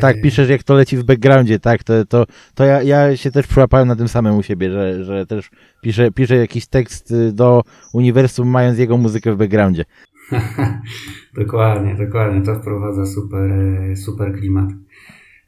Tak, 0.00 0.20
piszesz 0.20 0.48
jak 0.48 0.62
to 0.62 0.74
leci 0.74 0.96
w 0.96 1.04
backgroundzie, 1.04 1.58
tak, 1.58 1.84
to, 1.84 2.04
to, 2.04 2.26
to 2.54 2.64
ja, 2.64 2.82
ja 2.82 3.16
się 3.16 3.30
też 3.30 3.46
przyłapałem 3.46 3.88
na 3.88 3.96
tym 3.96 4.08
samym 4.08 4.36
u 4.36 4.42
siebie, 4.42 4.70
że, 4.70 5.04
że 5.04 5.26
też 5.26 5.50
piszę, 5.82 6.10
piszę 6.10 6.36
jakiś 6.36 6.66
tekst 6.66 7.10
y, 7.10 7.32
do 7.32 7.62
uniwersum 7.92 8.48
mając 8.48 8.78
jego 8.78 8.96
muzykę 8.96 9.32
w 9.32 9.36
backgroundzie. 9.36 9.84
dokładnie, 11.40 11.94
dokładnie, 11.94 12.42
to 12.42 12.54
wprowadza 12.54 13.06
super, 13.06 13.50
super 13.96 14.38
klimat. 14.38 14.68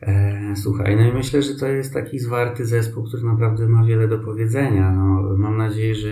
E, 0.03 0.53
słuchaj, 0.57 0.97
no 0.97 1.03
i 1.03 1.13
myślę, 1.13 1.43
że 1.43 1.55
to 1.55 1.67
jest 1.67 1.95
taki 1.95 2.19
zwarty 2.19 2.65
zespół, 2.65 3.05
który 3.05 3.23
naprawdę 3.23 3.69
ma 3.69 3.85
wiele 3.85 4.09
do 4.09 4.19
powiedzenia. 4.19 4.93
No, 4.93 5.37
mam 5.37 5.57
nadzieję, 5.57 5.95
że 5.95 6.11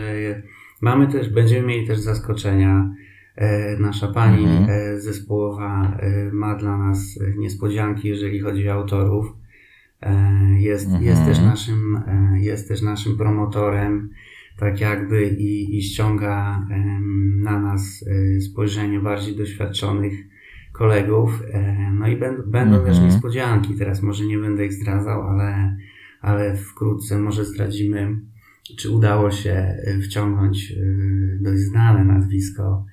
mamy 0.81 1.09
też, 1.09 1.29
będziemy 1.29 1.67
mieli 1.67 1.87
też 1.87 1.99
zaskoczenia. 1.99 2.91
E, 3.37 3.77
nasza 3.81 4.09
pani 4.09 4.45
mhm. 4.45 4.71
E, 4.71 5.01
zespołowa 5.01 5.97
e, 6.01 6.33
ma 6.33 6.55
dla 6.55 6.77
nas 6.77 7.19
niespodzianki, 7.37 8.09
jeżeli 8.09 8.41
chodzi 8.41 8.69
o 8.69 8.73
autorów. 8.73 9.27
Jest, 10.59 10.87
mhm. 10.87 11.05
jest, 11.05 11.25
też, 11.25 11.41
naszym, 11.41 12.01
jest 12.35 12.69
też 12.69 12.83
naszym 12.83 13.17
promotorem, 13.17 14.11
tak 14.59 14.81
jakby 14.81 15.27
i, 15.27 15.79
i 15.79 15.83
ściąga 15.83 16.67
na 17.37 17.61
nas 17.61 18.05
spojrzenie 18.41 19.01
bardziej 19.01 19.37
doświadczonych 19.37 20.13
kolegów. 20.73 21.43
No 21.93 22.09
i 22.09 22.17
będą, 22.17 22.43
będą 22.51 22.77
też 22.77 22.89
mhm. 22.97 23.07
niespodzianki. 23.07 23.75
Teraz 23.75 24.03
może 24.03 24.25
nie 24.25 24.39
będę 24.39 24.67
ich 24.67 24.73
zdradzał, 24.73 25.23
ale, 25.23 25.77
ale 26.21 26.57
wkrótce 26.57 27.19
może 27.19 27.45
zdradzimy, 27.45 28.21
czy 28.79 28.91
udało 28.91 29.31
się 29.31 29.77
wciągnąć 30.03 30.75
dość 31.41 31.61
znane 31.61 32.05
nazwisko 32.05 32.87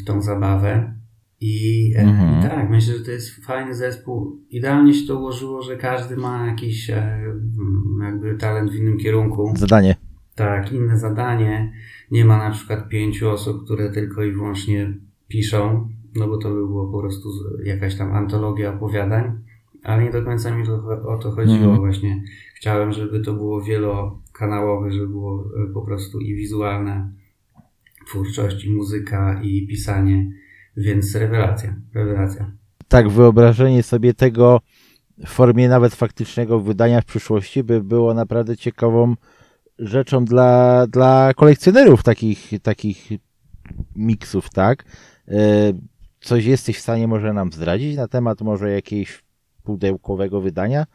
w 0.00 0.04
tą 0.04 0.22
zabawę. 0.22 0.94
I, 1.40 1.92
e, 1.96 2.00
mhm. 2.00 2.38
I, 2.38 2.42
tak, 2.42 2.70
myślę, 2.70 2.98
że 2.98 3.04
to 3.04 3.10
jest 3.10 3.44
fajny 3.44 3.74
zespół. 3.74 4.40
Idealnie 4.50 4.94
się 4.94 5.06
to 5.06 5.18
ułożyło, 5.18 5.62
że 5.62 5.76
każdy 5.76 6.16
ma 6.16 6.46
jakiś 6.46 6.90
e, 6.90 7.20
jakby 8.02 8.34
talent 8.34 8.70
w 8.70 8.74
innym 8.74 8.98
kierunku. 8.98 9.52
Zadanie. 9.56 9.96
Tak, 10.34 10.72
inne 10.72 10.98
zadanie. 10.98 11.72
Nie 12.10 12.24
ma 12.24 12.38
na 12.38 12.50
przykład 12.50 12.88
pięciu 12.88 13.30
osób, 13.30 13.64
które 13.64 13.90
tylko 13.90 14.22
i 14.22 14.32
wyłącznie 14.32 14.92
piszą, 15.28 15.88
no 16.16 16.28
bo 16.28 16.38
to 16.38 16.48
by 16.48 16.66
było 16.66 16.92
po 16.92 17.00
prostu 17.00 17.28
jakaś 17.64 17.96
tam 17.96 18.12
antologia 18.12 18.74
opowiadań, 18.74 19.38
ale 19.84 20.04
nie 20.04 20.10
do 20.10 20.22
końca 20.22 20.56
mi 20.56 20.66
to, 20.66 20.84
o 21.08 21.18
to 21.18 21.30
chodziło 21.30 21.56
mhm. 21.56 21.78
właśnie. 21.78 22.22
Chciałem, 22.54 22.92
żeby 22.92 23.20
to 23.20 23.32
było 23.32 23.62
wielokanałowe, 23.62 24.92
żeby 24.92 25.08
było 25.08 25.44
po 25.74 25.82
prostu 25.82 26.20
i 26.20 26.34
wizualne, 26.34 27.12
twórczość, 28.08 28.64
i 28.64 28.70
muzyka, 28.70 29.40
i 29.42 29.66
pisanie, 29.66 30.30
więc 30.76 31.14
rewelacja, 31.14 31.76
rewelacja. 31.94 32.50
Tak, 32.88 33.08
wyobrażenie 33.08 33.82
sobie 33.82 34.14
tego 34.14 34.60
w 35.18 35.28
formie 35.28 35.68
nawet 35.68 35.94
faktycznego 35.94 36.60
wydania 36.60 37.00
w 37.00 37.04
przyszłości 37.04 37.64
by 37.64 37.84
było 37.84 38.14
naprawdę 38.14 38.56
ciekawą 38.56 39.14
rzeczą 39.78 40.24
dla, 40.24 40.86
dla 40.86 41.34
kolekcjonerów 41.36 42.02
takich, 42.02 42.50
takich 42.62 43.08
miksów, 43.96 44.50
tak? 44.50 44.84
E, 45.28 45.72
coś 46.20 46.44
jesteś 46.44 46.76
w 46.76 46.80
stanie 46.80 47.08
może 47.08 47.32
nam 47.32 47.52
zdradzić 47.52 47.96
na 47.96 48.08
temat 48.08 48.40
może 48.40 48.70
jakiegoś 48.70 49.22
pudełkowego 49.62 50.40
wydania, 50.40 50.86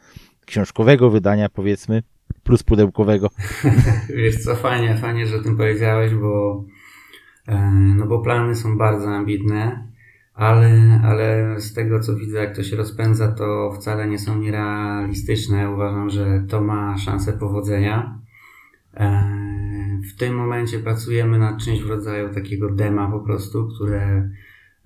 książkowego 0.46 1.10
wydania 1.10 1.48
powiedzmy, 1.48 2.02
plus 2.42 2.62
pudełkowego. 2.62 3.30
Wiesz 4.16 4.44
co, 4.44 4.56
fajnie, 4.56 4.96
fajnie, 4.96 5.26
że 5.26 5.36
o 5.36 5.42
tym 5.42 5.56
powiedziałeś, 5.56 6.14
bo 6.14 6.64
no 7.96 8.06
bo 8.06 8.18
plany 8.18 8.54
są 8.54 8.78
bardzo 8.78 9.08
ambitne, 9.08 9.88
ale, 10.34 11.00
ale 11.04 11.54
z 11.60 11.74
tego 11.74 12.00
co 12.00 12.16
widzę, 12.16 12.38
jak 12.38 12.56
to 12.56 12.62
się 12.62 12.76
rozpędza, 12.76 13.32
to 13.32 13.72
wcale 13.72 14.08
nie 14.08 14.18
są 14.18 14.38
nierealistyczne. 14.38 15.70
Uważam, 15.70 16.10
że 16.10 16.44
to 16.48 16.60
ma 16.60 16.98
szansę 16.98 17.32
powodzenia. 17.32 18.18
E, 18.94 19.24
w 20.14 20.18
tym 20.18 20.34
momencie 20.34 20.78
pracujemy 20.78 21.38
nad 21.38 21.64
czymś 21.64 21.80
w 21.80 21.88
rodzaju 21.88 22.34
takiego 22.34 22.70
dema 22.70 23.10
po 23.10 23.20
prostu, 23.20 23.68
które, 23.74 24.30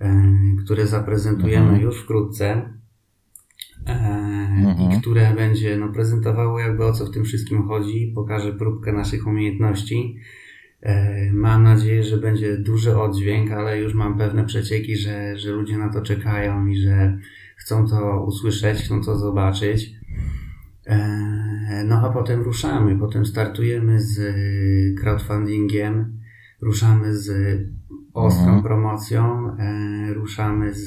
e, 0.01 0.25
które 0.65 0.87
zaprezentujemy 0.87 1.67
mhm. 1.67 1.83
już 1.83 2.03
wkrótce 2.03 2.73
mhm. 3.87 4.93
i 4.93 5.01
które 5.01 5.35
będzie 5.35 5.77
no, 5.77 5.89
prezentowało 5.89 6.61
jakby 6.61 6.85
o 6.85 6.93
co 6.93 7.07
w 7.07 7.11
tym 7.11 7.25
wszystkim 7.25 7.63
chodzi, 7.63 8.13
pokaże 8.15 8.53
próbkę 8.53 8.93
naszych 8.93 9.27
umiejętności 9.27 10.17
E, 10.17 10.21
mam 11.33 11.63
nadzieję, 11.63 12.05
że 12.05 12.17
będzie 12.17 12.57
duży 12.57 12.97
oddźwięk, 12.97 13.51
ale 13.51 13.81
już 13.81 13.95
mam 13.95 14.19
pewne 14.19 14.45
przecieki, 14.45 14.97
że, 14.97 15.39
że 15.39 15.51
ludzie 15.51 15.79
na 15.79 15.93
to 15.93 16.03
czekają 16.03 16.67
i 16.67 16.77
że 16.77 17.19
chcą 17.57 17.89
to 17.89 18.25
usłyszeć, 18.25 18.79
chcą 18.79 19.05
to 19.05 19.19
zobaczyć. 19.19 19.93
E, 20.87 21.85
no 21.87 22.09
a 22.09 22.13
potem 22.13 22.43
ruszamy, 22.43 22.99
potem 22.99 23.27
startujemy 23.27 24.01
z 24.01 24.35
crowdfundingiem, 25.01 26.19
ruszamy 26.61 27.17
z 27.17 27.31
ostrą 28.15 28.45
mhm. 28.45 28.63
promocją, 28.63 29.51
e, 29.59 30.15
ruszamy 30.15 30.75
z, 30.75 30.87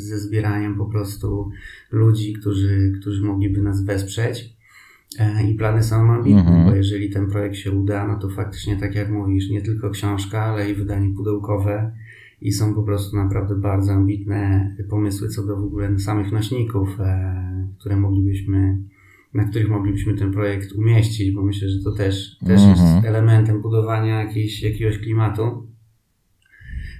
ze 0.00 0.18
zbieraniem 0.18 0.76
po 0.76 0.86
prostu 0.86 1.50
ludzi, 1.90 2.32
którzy, 2.32 2.92
którzy 3.00 3.22
mogliby 3.24 3.62
nas 3.62 3.84
wesprzeć. 3.84 4.56
E, 5.18 5.50
I 5.50 5.54
plany 5.54 5.82
są 5.82 6.12
ambitne, 6.12 6.40
mhm. 6.40 6.64
bo 6.64 6.74
jeżeli 6.74 7.10
ten 7.10 7.26
projekt 7.26 7.56
się 7.56 7.72
uda, 7.72 8.06
no 8.08 8.18
to 8.18 8.28
faktycznie, 8.28 8.76
tak 8.76 8.94
jak 8.94 9.10
mówisz, 9.10 9.50
nie 9.50 9.62
tylko 9.62 9.90
książka, 9.90 10.42
ale 10.42 10.70
i 10.70 10.74
wydanie 10.74 11.14
pudełkowe 11.16 11.92
i 12.40 12.52
są 12.52 12.74
po 12.74 12.82
prostu 12.82 13.16
naprawdę 13.16 13.54
bardzo 13.54 13.92
ambitne 13.92 14.70
pomysły 14.90 15.28
co 15.28 15.46
do 15.46 15.56
w 15.56 15.64
ogóle 15.64 15.98
samych 15.98 16.32
nośników, 16.32 17.00
e, 17.00 17.68
które 17.78 17.96
moglibyśmy, 17.96 18.78
na 19.34 19.44
których 19.44 19.68
moglibyśmy 19.68 20.14
ten 20.14 20.32
projekt 20.32 20.72
umieścić, 20.72 21.34
bo 21.34 21.42
myślę, 21.42 21.68
że 21.68 21.84
to 21.84 21.92
też, 21.92 22.38
też 22.38 22.62
jest 22.62 22.82
mhm. 22.82 23.04
elementem 23.04 23.62
budowania 23.62 24.22
jakiejś, 24.22 24.62
jakiegoś 24.62 24.98
klimatu. 24.98 25.71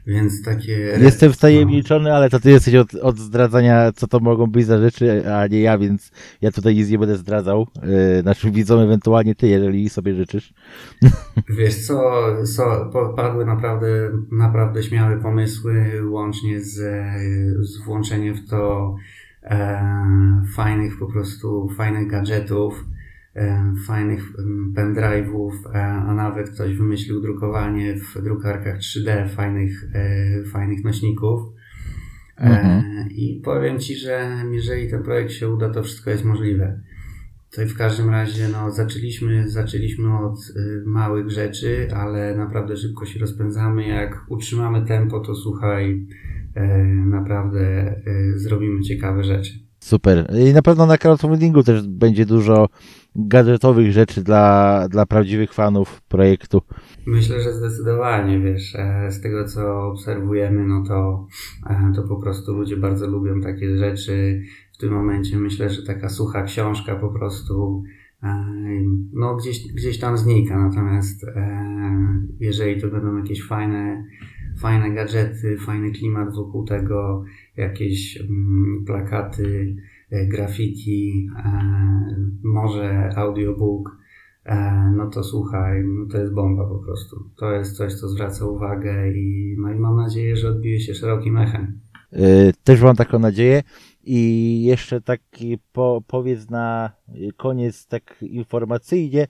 Więc 0.06 0.42
takie. 0.42 0.72
Jestem 1.00 1.32
wtajemniczony, 1.32 2.14
ale 2.14 2.30
to 2.30 2.40
ty 2.40 2.50
jesteś 2.50 2.74
od, 2.74 2.94
od 2.94 3.18
zdradzania, 3.18 3.92
co 3.92 4.06
to 4.06 4.20
mogą 4.20 4.46
być 4.46 4.66
za 4.66 4.78
rzeczy, 4.78 5.32
a 5.34 5.46
nie 5.46 5.60
ja, 5.60 5.78
więc 5.78 6.10
ja 6.40 6.50
tutaj 6.50 6.74
nic 6.74 6.88
nie 6.90 6.98
będę 6.98 7.16
zdradzał. 7.16 7.66
Yy, 7.82 8.22
naszym 8.22 8.52
widzom 8.52 8.80
ewentualnie 8.80 9.34
ty, 9.34 9.48
jeżeli 9.48 9.88
sobie 9.88 10.14
życzysz. 10.14 10.54
Wiesz 11.58 11.86
co, 11.86 12.24
co 12.56 12.90
padły 13.16 13.46
naprawdę, 13.46 13.86
naprawdę 14.32 14.82
śmiałe 14.82 15.16
pomysły, 15.16 15.90
łącznie 16.10 16.60
z, 16.60 16.74
z 17.60 17.84
włączeniem 17.84 18.34
w 18.34 18.48
to 18.48 18.94
e, 19.42 20.42
fajnych 20.54 20.98
po 20.98 21.06
prostu, 21.06 21.68
fajnych 21.76 22.10
gadżetów, 22.10 22.84
fajnych 23.86 24.32
pendrive'ów, 24.76 25.52
e, 25.74 25.84
a 25.84 26.14
nawet 26.14 26.50
ktoś 26.50 26.76
wymyślił 26.76 27.20
drukowanie 27.20 27.96
w 27.96 28.22
drukarkach 28.22 28.78
3D 28.78 29.28
fajnych, 29.28 29.84
e, 29.94 30.44
fajnych 30.44 30.84
nośników. 30.84 31.40
E, 32.38 32.44
Mhm. 32.44 33.10
I 33.10 33.40
powiem 33.44 33.78
Ci, 33.78 33.96
że 33.96 34.44
jeżeli 34.50 34.90
ten 34.90 35.02
projekt 35.02 35.32
się 35.32 35.48
uda, 35.48 35.70
to 35.70 35.82
wszystko 35.82 36.10
jest 36.10 36.24
możliwe. 36.24 36.80
To 37.50 37.66
w 37.66 37.76
każdym 37.76 38.10
razie 38.10 38.48
no, 38.48 38.70
zaczęliśmy, 38.70 39.48
zaczęliśmy 39.48 40.18
od 40.18 40.38
y, 40.56 40.82
małych 40.86 41.30
rzeczy, 41.30 41.88
ale 41.94 42.36
naprawdę 42.36 42.76
szybko 42.76 43.06
się 43.06 43.20
rozpędzamy. 43.20 43.88
Jak 43.88 44.24
utrzymamy 44.28 44.86
tempo, 44.86 45.20
to 45.20 45.34
słuchaj, 45.34 46.06
e, 46.54 46.84
naprawdę 46.84 47.60
e, 47.60 48.38
zrobimy 48.38 48.82
ciekawe 48.82 49.24
rzeczy. 49.24 49.61
Super. 49.82 50.32
I 50.48 50.52
na 50.52 50.62
pewno 50.62 50.86
na 50.86 50.98
crowdfundingu 50.98 51.62
też 51.62 51.88
będzie 51.88 52.26
dużo 52.26 52.68
gadżetowych 53.16 53.92
rzeczy 53.92 54.22
dla, 54.22 54.86
dla 54.88 55.06
prawdziwych 55.06 55.52
fanów 55.52 56.02
projektu. 56.02 56.62
Myślę, 57.06 57.42
że 57.42 57.52
zdecydowanie, 57.52 58.40
wiesz, 58.40 58.74
e, 58.74 59.10
z 59.10 59.20
tego 59.20 59.44
co 59.44 59.86
obserwujemy, 59.86 60.64
no 60.66 60.84
to, 60.88 61.26
e, 61.66 61.92
to 61.96 62.02
po 62.02 62.16
prostu 62.16 62.52
ludzie 62.52 62.76
bardzo 62.76 63.06
lubią 63.06 63.40
takie 63.40 63.76
rzeczy. 63.76 64.42
W 64.72 64.78
tym 64.78 64.92
momencie 64.92 65.36
myślę, 65.36 65.70
że 65.70 65.82
taka 65.82 66.08
sucha 66.08 66.42
książka 66.42 66.96
po 66.96 67.08
prostu 67.08 67.82
e, 68.22 68.44
no 69.12 69.36
gdzieś, 69.36 69.72
gdzieś 69.72 69.98
tam 69.98 70.18
znika. 70.18 70.68
Natomiast 70.68 71.26
jeżeli 72.40 72.80
to 72.80 72.88
będą 72.88 73.16
jakieś 73.16 73.46
fajne, 73.46 74.04
fajne 74.58 74.90
gadżety, 74.90 75.56
fajny 75.58 75.90
klimat 75.90 76.34
wokół 76.34 76.64
tego, 76.64 77.24
jakieś 77.56 78.20
mm, 78.20 78.84
plakaty, 78.86 79.76
e, 80.10 80.26
graffiti, 80.26 81.28
e, 81.36 81.52
może 82.42 83.10
audiobook, 83.16 84.02
E, 84.44 84.90
no 84.96 85.10
to 85.10 85.24
słuchaj, 85.24 85.84
no 85.84 86.06
to 86.06 86.18
jest 86.18 86.34
bomba 86.34 86.66
po 86.66 86.78
prostu. 86.78 87.30
To 87.36 87.52
jest 87.52 87.76
coś, 87.76 87.94
co 87.94 88.08
zwraca 88.08 88.46
uwagę 88.46 89.12
i, 89.12 89.56
no 89.58 89.72
i 89.72 89.74
mam 89.74 89.96
nadzieję, 89.96 90.36
że 90.36 90.48
odbije 90.48 90.80
się 90.80 90.94
szerokim 90.94 91.38
echem. 91.38 91.80
Też 92.64 92.82
mam 92.82 92.96
taką 92.96 93.18
nadzieję. 93.18 93.62
I 94.04 94.62
jeszcze 94.62 95.00
taki 95.00 95.58
po, 95.72 96.02
powiedz 96.06 96.50
na 96.50 96.92
koniec, 97.36 97.86
tak 97.86 98.16
informacyjnie, 98.22 99.26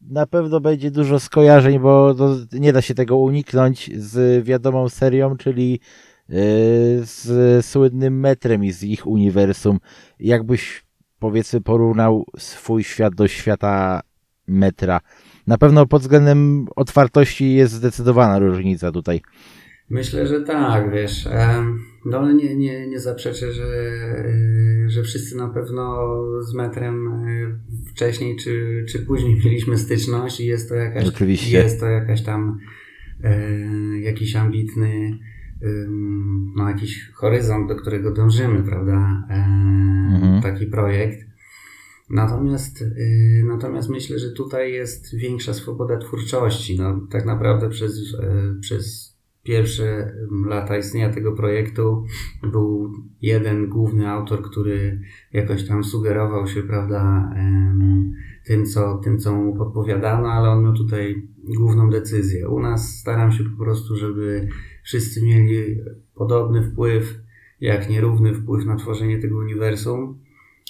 na 0.00 0.26
pewno 0.26 0.60
będzie 0.60 0.90
dużo 0.90 1.20
skojarzeń, 1.20 1.78
bo 1.78 2.14
to 2.14 2.36
nie 2.52 2.72
da 2.72 2.82
się 2.82 2.94
tego 2.94 3.16
uniknąć 3.16 3.90
z 3.96 4.44
wiadomą 4.44 4.88
serią, 4.88 5.36
czyli 5.36 5.80
e, 6.28 6.32
z 7.02 7.66
słynnym 7.66 8.20
metrem 8.20 8.64
i 8.64 8.72
z 8.72 8.82
ich 8.82 9.06
uniwersum. 9.06 9.80
Jakbyś 10.20 10.84
powiedzmy 11.18 11.60
porównał 11.60 12.24
swój 12.38 12.84
świat 12.84 13.14
do 13.14 13.28
świata 13.28 14.00
metra. 14.48 15.00
Na 15.46 15.58
pewno 15.58 15.86
pod 15.86 16.02
względem 16.02 16.66
otwartości 16.76 17.54
jest 17.54 17.72
zdecydowana 17.72 18.38
różnica 18.38 18.92
tutaj. 18.92 19.20
Myślę, 19.90 20.26
że 20.26 20.40
tak, 20.40 20.92
wiesz. 20.92 21.28
No 22.04 22.18
ale 22.18 22.34
nie, 22.34 22.56
nie, 22.56 22.86
nie 22.86 23.00
zaprzeczę, 23.00 23.52
że, 23.52 23.64
e, 23.64 24.90
że 24.90 25.02
wszyscy 25.02 25.36
na 25.36 25.48
pewno 25.48 26.12
z 26.42 26.54
metrem 26.54 27.08
e, 27.08 27.58
wcześniej 27.90 28.36
czy, 28.36 28.84
czy 28.88 28.98
później 28.98 29.36
mieliśmy 29.44 29.78
styczność 29.78 30.40
i 30.40 30.46
jest 30.46 30.68
to 30.68 30.74
jakaś, 30.74 31.06
Oczywiście. 31.06 31.58
jest 31.58 31.80
to 31.80 31.86
jakaś 31.86 32.22
tam 32.22 32.58
e, 33.22 33.48
jakiś 34.00 34.36
ambitny 34.36 35.18
no 36.56 36.68
jakiś 36.68 37.10
horyzont, 37.14 37.68
do 37.68 37.76
którego 37.76 38.10
dążymy, 38.10 38.62
prawda? 38.62 39.26
Mhm. 40.10 40.42
Taki 40.42 40.66
projekt. 40.66 41.26
Natomiast, 42.10 42.84
natomiast 43.44 43.90
myślę, 43.90 44.18
że 44.18 44.30
tutaj 44.30 44.72
jest 44.72 45.16
większa 45.16 45.54
swoboda 45.54 45.98
twórczości. 45.98 46.78
No, 46.78 47.06
tak 47.10 47.26
naprawdę 47.26 47.70
przez, 47.70 48.16
przez 48.60 49.09
pierwsze 49.42 49.84
em, 49.84 50.44
lata 50.48 50.78
istnienia 50.78 51.12
tego 51.12 51.32
projektu 51.32 52.04
był 52.42 52.92
jeden 53.22 53.68
główny 53.68 54.08
autor, 54.08 54.42
który 54.42 55.00
jakoś 55.32 55.68
tam 55.68 55.84
sugerował 55.84 56.46
się, 56.46 56.62
prawda, 56.62 57.30
tym 58.46 58.66
co, 58.66 58.98
tym, 58.98 59.18
co 59.18 59.34
mu 59.34 59.56
podpowiadano, 59.56 60.28
ale 60.28 60.50
on 60.50 60.64
miał 60.64 60.74
tutaj 60.74 61.28
główną 61.56 61.90
decyzję. 61.90 62.48
U 62.48 62.60
nas 62.60 62.98
staram 62.98 63.32
się 63.32 63.44
po 63.44 63.64
prostu, 63.64 63.96
żeby 63.96 64.48
wszyscy 64.82 65.24
mieli 65.26 65.80
podobny 66.14 66.62
wpływ, 66.62 67.20
jak 67.60 67.90
nierówny 67.90 68.34
wpływ 68.34 68.66
na 68.66 68.76
tworzenie 68.76 69.18
tego 69.18 69.36
uniwersum. 69.36 70.18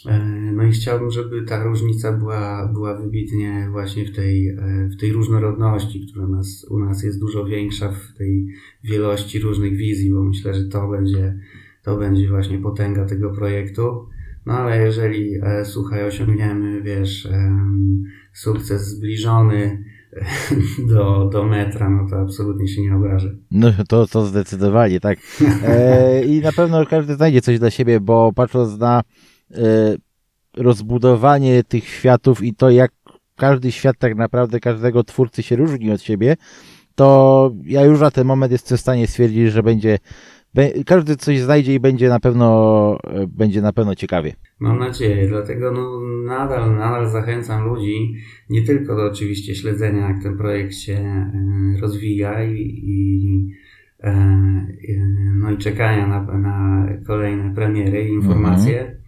E, 0.06 0.18
No 0.52 0.62
i 0.62 0.70
chciałbym, 0.70 1.10
żeby 1.10 1.42
ta 1.42 1.64
różnica 1.64 2.12
była, 2.12 2.70
była 2.72 2.94
wybitnie 3.00 3.68
właśnie 3.70 4.04
w 4.04 4.16
tej, 4.16 4.48
e, 4.48 4.88
w 4.92 5.00
tej 5.00 5.12
różnorodności, 5.12 6.06
która 6.06 6.26
nas, 6.28 6.66
u 6.70 6.78
nas 6.78 7.02
jest 7.02 7.20
dużo 7.20 7.44
większa 7.44 7.92
w 7.92 8.18
tej 8.18 8.46
wielości 8.84 9.38
różnych 9.38 9.76
wizji, 9.76 10.12
bo 10.12 10.22
myślę, 10.22 10.54
że 10.54 10.64
to 10.64 10.88
będzie, 10.88 11.38
to 11.82 11.96
będzie 11.96 12.28
właśnie 12.28 12.58
potęga 12.58 13.04
tego 13.04 13.30
projektu. 13.30 14.08
No 14.46 14.52
ale 14.52 14.82
jeżeli, 14.82 15.34
e, 15.42 15.64
słuchaj, 15.64 16.04
osiągniemy, 16.04 16.82
wiesz, 16.82 17.28
sukces 18.32 18.88
zbliżony 18.88 19.84
do, 20.88 21.30
do 21.32 21.44
metra, 21.44 21.90
no 21.90 22.06
to 22.10 22.16
absolutnie 22.16 22.68
się 22.68 22.82
nie 22.82 22.96
obrażę. 22.96 23.36
No 23.50 23.72
to, 23.88 24.06
to 24.06 24.26
zdecydowanie, 24.26 25.00
tak. 25.00 25.18
E, 25.64 26.24
I 26.24 26.40
na 26.40 26.52
pewno 26.52 26.86
każdy 26.86 27.14
znajdzie 27.14 27.40
coś 27.40 27.58
dla 27.58 27.70
siebie, 27.70 28.00
bo 28.00 28.32
patrząc 28.32 28.78
na 28.78 29.02
rozbudowanie 30.56 31.64
tych 31.64 31.84
światów 31.84 32.42
i 32.42 32.54
to, 32.54 32.70
jak 32.70 32.92
każdy 33.36 33.72
świat 33.72 33.96
tak 33.98 34.16
naprawdę 34.16 34.60
każdego 34.60 35.04
twórcy 35.04 35.42
się 35.42 35.56
różni 35.56 35.92
od 35.92 36.02
siebie, 36.02 36.36
to 36.94 37.50
ja 37.64 37.84
już 37.84 38.00
na 38.00 38.10
ten 38.10 38.26
moment 38.26 38.52
jestem 38.52 38.78
w 38.78 38.80
stanie 38.80 39.06
stwierdzić, 39.06 39.52
że 39.52 39.62
będzie, 39.62 39.98
każdy 40.86 41.16
coś 41.16 41.40
znajdzie 41.40 41.74
i 41.74 41.80
będzie 41.80 42.08
na 42.08 42.20
pewno, 42.20 42.98
e, 43.04 43.26
będzie 43.26 43.62
na 43.62 43.72
pewno 43.72 43.94
ciekawie. 43.94 44.32
Mam 44.58 44.78
nadzieję, 44.78 45.28
dlatego 45.28 45.72
no, 45.72 46.00
nadal, 46.26 46.76
nadal 46.76 47.10
zachęcam 47.10 47.64
ludzi 47.64 48.14
nie 48.50 48.62
tylko 48.62 48.96
do 48.96 49.04
oczywiście 49.04 49.54
śledzenia, 49.54 50.08
jak 50.08 50.22
ten 50.22 50.38
projekt 50.38 50.74
się 50.74 50.92
e, 50.94 51.80
rozwija 51.80 52.44
i, 52.44 52.60
i, 52.84 53.48
no 55.36 55.50
i 55.50 55.58
czekania 55.58 56.06
na, 56.06 56.38
na 56.38 56.86
kolejne 57.06 57.54
premiery 57.54 58.08
i 58.08 58.12
informacje, 58.12 58.99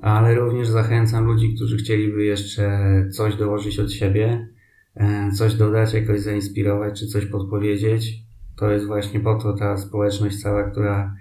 ale 0.00 0.34
również 0.34 0.68
zachęcam 0.68 1.24
ludzi, 1.24 1.54
którzy 1.54 1.76
chcieliby 1.76 2.24
jeszcze 2.24 2.80
coś 3.12 3.36
dołożyć 3.36 3.78
od 3.78 3.92
siebie, 3.92 4.48
e, 4.94 5.30
coś 5.30 5.54
dodać, 5.54 5.94
jakoś 5.94 6.20
zainspirować, 6.20 7.00
czy 7.00 7.06
coś 7.06 7.26
podpowiedzieć. 7.26 8.24
To 8.56 8.70
jest 8.70 8.86
właśnie 8.86 9.20
po 9.20 9.34
to 9.34 9.52
ta 9.52 9.76
społeczność 9.76 10.42
cała, 10.42 10.70
która 10.70 11.16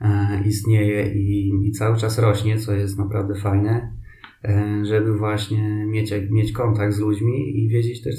e, 0.00 0.42
istnieje 0.46 1.14
i, 1.14 1.50
i 1.68 1.72
cały 1.72 1.96
czas 1.96 2.18
rośnie, 2.18 2.58
co 2.58 2.74
jest 2.74 2.98
naprawdę 2.98 3.34
fajne, 3.34 3.92
e, 4.44 4.82
żeby 4.84 5.18
właśnie 5.18 5.86
mieć, 5.86 6.12
mieć 6.30 6.52
kontakt 6.52 6.94
z 6.94 6.98
ludźmi 6.98 7.64
i 7.64 7.68
wiedzieć 7.68 8.02
też, 8.02 8.14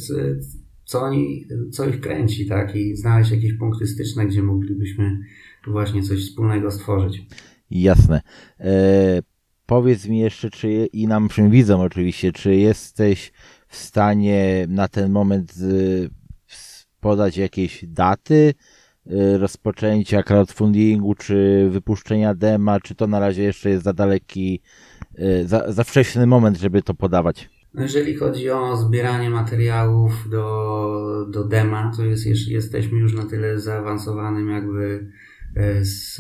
co, 0.86 1.02
oni, 1.02 1.46
co 1.72 1.86
ich 1.86 2.00
kręci, 2.00 2.48
tak? 2.48 2.76
I 2.76 2.96
znaleźć 2.96 3.32
jakieś 3.32 3.54
punkty 3.54 3.88
styczne, 3.88 4.26
gdzie 4.26 4.44
moglibyśmy 4.44 5.20
właśnie 5.68 6.04
coś 6.04 6.20
wspólnego 6.20 6.72
stworzyć. 6.72 7.26
Jasne. 7.72 8.22
Powiedz 9.70 10.08
mi 10.08 10.20
jeszcze, 10.20 10.50
czy 10.50 10.70
i 10.94 11.08
nam 11.08 11.30
wszystkim 11.30 11.52
widzom 11.52 11.82
oczywiście, 11.82 12.32
czy 12.32 12.56
jesteś 12.56 13.32
w 13.68 13.76
stanie 13.76 14.66
na 14.70 14.88
ten 14.88 15.12
moment 15.12 15.54
y, 15.62 16.10
podać 17.00 17.38
jakieś 17.38 17.86
daty 17.88 18.54
y, 19.08 19.38
rozpoczęcia 19.38 20.24
crowdfundingu, 20.24 21.16
czy 21.16 21.68
wypuszczenia 21.72 22.36
dema, 22.36 22.80
czy 22.80 22.96
to 22.96 23.08
na 23.08 23.20
razie 23.20 23.44
jeszcze 23.44 23.70
jest 23.70 23.84
za 23.84 23.94
daleki, 23.94 24.62
y, 25.20 25.48
za, 25.48 25.72
za 25.72 25.84
wczesny 25.84 26.28
moment, 26.28 26.58
żeby 26.58 26.82
to 26.82 26.94
podawać? 26.94 27.50
Jeżeli 27.74 28.16
chodzi 28.16 28.50
o 28.50 28.78
zbieranie 28.78 29.30
materiałów 29.30 30.30
do, 30.30 31.28
do 31.30 31.44
dema, 31.44 31.92
to 31.98 32.06
jest, 32.06 32.26
jesteśmy 32.48 33.00
już 33.00 33.14
na 33.14 33.26
tyle 33.26 33.60
zaawansowanym 33.60 34.50
jakby 34.50 35.12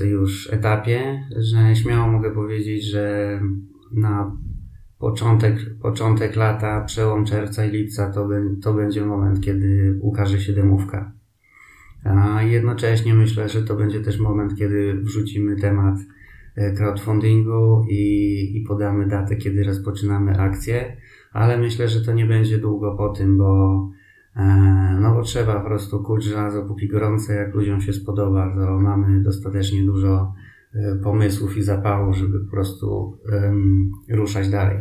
już 0.03 0.53
etapie, 0.53 1.27
że 1.37 1.75
śmiało 1.75 2.11
mogę 2.11 2.31
powiedzieć, 2.31 2.83
że 2.83 3.39
na 3.91 4.37
początek, 4.99 5.55
początek 5.81 6.35
lata, 6.35 6.83
przełom 6.83 7.25
czerwca 7.25 7.65
i 7.65 7.71
lipca 7.71 8.11
to, 8.11 8.29
to 8.61 8.73
będzie 8.73 9.05
moment, 9.05 9.41
kiedy 9.41 9.99
ukaże 10.01 10.39
się 10.39 10.53
demówka. 10.53 11.11
A 12.03 12.43
jednocześnie 12.43 13.13
myślę, 13.13 13.49
że 13.49 13.63
to 13.63 13.75
będzie 13.75 14.01
też 14.01 14.19
moment, 14.19 14.55
kiedy 14.55 14.93
wrzucimy 14.93 15.55
temat 15.55 15.95
e, 16.55 16.73
crowdfundingu 16.73 17.85
i, 17.89 18.57
i 18.57 18.65
podamy 18.67 19.07
datę, 19.07 19.35
kiedy 19.35 19.63
rozpoczynamy 19.63 20.39
akcję 20.39 20.97
ale 21.31 21.57
myślę, 21.57 21.87
że 21.87 22.01
to 22.01 22.13
nie 22.13 22.25
będzie 22.25 22.57
długo 22.57 22.95
po 22.95 23.09
tym, 23.09 23.37
bo, 23.37 23.75
e, 23.83 23.98
no 24.99 25.13
bo 25.13 25.21
trzeba 25.21 25.59
po 25.59 25.65
prostu 25.65 26.03
kuć 26.03 26.23
żelazo 26.23 26.65
póki 26.65 26.87
gorące, 26.87 27.33
jak 27.33 27.55
ludziom 27.55 27.81
się 27.81 27.93
spodoba, 27.93 28.55
to 28.55 28.79
mamy 28.79 29.23
dostatecznie 29.23 29.83
dużo 29.83 30.33
pomysłów 31.03 31.57
i 31.57 31.63
zapału, 31.63 32.13
żeby 32.13 32.39
po 32.39 32.51
prostu 32.51 33.17
um, 33.31 33.91
ruszać 34.09 34.49
dalej. 34.49 34.77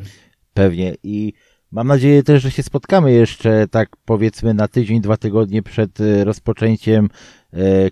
Pewnie 0.54 0.94
i 1.02 1.32
mam 1.72 1.86
nadzieję 1.86 2.22
też, 2.22 2.42
że 2.42 2.50
się 2.50 2.62
spotkamy 2.62 3.12
jeszcze 3.12 3.68
tak 3.70 3.88
powiedzmy 4.04 4.54
na 4.54 4.68
tydzień, 4.68 5.00
dwa 5.00 5.16
tygodnie 5.16 5.62
przed 5.62 5.98
rozpoczęciem 6.24 7.08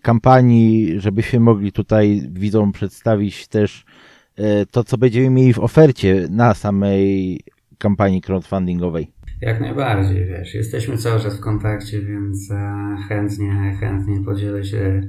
kampanii, 0.03 1.01
żebyśmy 1.01 1.41
mogli 1.41 1.73
tutaj 1.73 2.23
widzom 2.33 2.73
przedstawić 2.73 3.49
też 3.49 3.85
to, 4.71 4.85
co 4.85 4.99
będziemy 4.99 5.31
mieli 5.31 5.53
w 5.53 5.59
ofercie 5.59 6.29
na 6.31 6.55
samej 6.55 7.41
kampanii 7.79 8.21
crowdfundingowej. 8.21 9.16
Jak 9.41 9.61
najbardziej, 9.61 10.27
wiesz, 10.27 10.55
jesteśmy 10.55 10.97
cały 10.97 11.21
czas 11.21 11.37
w 11.37 11.41
kontakcie, 11.41 12.03
więc 12.03 12.51
e, 12.51 12.97
chętnie, 13.09 13.77
chętnie 13.81 14.21
podzielę 14.25 14.65
się 14.65 15.03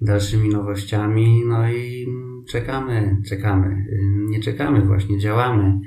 dalszymi 0.00 0.48
nowościami, 0.48 1.42
no 1.46 1.70
i 1.72 2.06
czekamy, 2.48 3.16
czekamy, 3.28 3.86
nie 4.28 4.40
czekamy 4.40 4.80
właśnie, 4.80 5.18
działamy, 5.18 5.80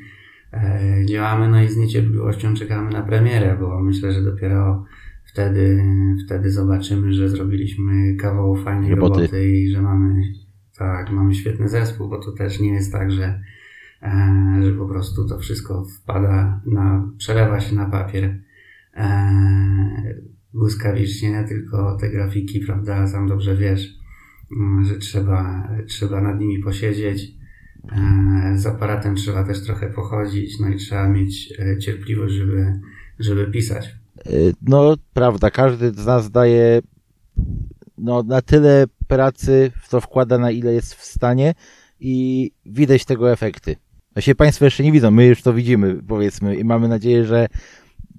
e, 0.54 1.06
działamy, 1.06 1.48
no 1.48 1.64
i 1.64 1.68
z 1.68 1.78
niecierpliwością 1.78 2.54
czekamy 2.54 2.92
na 2.92 3.02
premierę, 3.02 3.58
bo 3.60 3.82
myślę, 3.82 4.12
że 4.12 4.24
dopiero 4.24 4.86
wtedy, 5.26 5.84
wtedy 6.26 6.52
zobaczymy, 6.52 7.14
że 7.14 7.30
zrobiliśmy 7.30 8.16
kawał 8.16 8.56
fajnej 8.56 8.92
roboty, 8.92 9.22
roboty 9.22 9.52
i 9.52 9.72
że 9.72 9.82
mamy, 9.82 10.22
tak, 10.78 11.12
mamy 11.12 11.34
świetny 11.34 11.70
zespół, 11.70 12.10
bo 12.10 12.18
to 12.18 12.32
też 12.32 12.60
nie 12.60 12.74
jest 12.74 12.92
tak, 12.92 13.12
że 13.12 13.42
że 14.64 14.72
po 14.72 14.88
prostu 14.88 15.28
to 15.28 15.40
wszystko 15.40 15.86
wpada 15.86 16.62
na, 16.66 17.10
przelewa 17.18 17.60
się 17.60 17.76
na 17.76 17.86
papier 17.86 18.40
e, 18.94 19.32
błyskawicznie, 20.54 21.46
tylko 21.48 21.98
te 22.02 22.10
grafiki, 22.10 22.60
prawda, 22.60 23.08
sam 23.08 23.28
dobrze 23.28 23.56
wiesz, 23.56 24.00
mm, 24.52 24.86
że 24.86 24.98
trzeba, 24.98 25.70
trzeba 25.88 26.22
nad 26.22 26.40
nimi 26.40 26.60
posiedzieć. 26.60 27.32
E, 27.92 28.58
z 28.58 28.66
aparatem 28.66 29.16
trzeba 29.16 29.44
też 29.44 29.64
trochę 29.64 29.90
pochodzić, 29.90 30.60
no 30.60 30.70
i 30.70 30.76
trzeba 30.76 31.10
mieć 31.10 31.54
cierpliwość, 31.80 32.34
żeby, 32.34 32.80
żeby 33.20 33.52
pisać. 33.52 33.96
No, 34.62 34.96
prawda, 35.14 35.52
każdy 35.52 35.92
z 35.92 36.06
nas 36.06 36.32
daje 36.32 36.82
no, 37.98 38.24
na 38.24 38.42
tyle 38.42 38.86
pracy 39.08 39.72
w 39.82 39.90
to 39.90 40.02
wkłada, 40.02 40.38
na 40.38 40.52
ile 40.52 40.74
jest 40.74 40.94
w 40.94 41.04
stanie 41.04 41.54
i 42.00 42.52
widać 42.66 43.06
tego 43.06 43.32
efekty. 43.32 43.76
Właśnie 44.14 44.36
Państwo 44.36 44.66
jeszcze 44.66 44.84
nie 44.84 44.92
widzą, 44.92 45.12
my 45.12 45.26
już 45.26 45.42
to 45.42 45.54
widzimy, 45.54 46.00
powiedzmy, 46.08 46.56
i 46.56 46.64
mamy 46.64 46.88
nadzieję, 46.88 47.26
że 47.26 47.48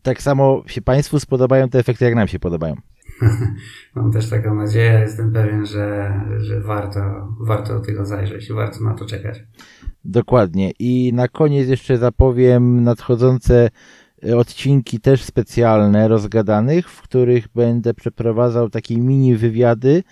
tak 0.03 0.23
samo 0.23 0.63
się 0.67 0.83
Państwu 0.83 1.21
spodobają 1.21 1.69
te 1.69 1.79
efekty, 1.79 2.05
jak 2.05 2.15
nam 2.15 2.29
się 2.29 2.39
podobają. 2.39 2.75
Mam 3.95 4.13
też 4.13 4.31
taką 4.31 4.55
nadzieję, 4.55 5.01
jestem 5.01 5.33
pewien, 5.33 5.67
że, 5.67 6.21
że 6.39 6.61
warto, 6.61 7.01
warto 7.41 7.81
tego 7.81 8.07
zajrzeć, 8.07 8.53
warto 8.53 8.85
na 8.85 8.95
to 8.95 9.07
czekać. 9.07 9.43
Dokładnie. 10.05 10.73
I 10.79 11.13
na 11.15 11.29
koniec 11.29 11.69
jeszcze 11.69 11.99
zapowiem 11.99 12.85
nadchodzące 12.85 13.71
odcinki 14.37 15.01
też 15.01 15.23
specjalne, 15.23 16.09
rozgadanych, 16.09 16.91
w 16.91 17.03
których 17.03 17.49
będę 17.49 17.95
przeprowadzał 17.95 18.71
takie 18.71 18.97
mini 18.97 19.37
wywiady 19.37 20.03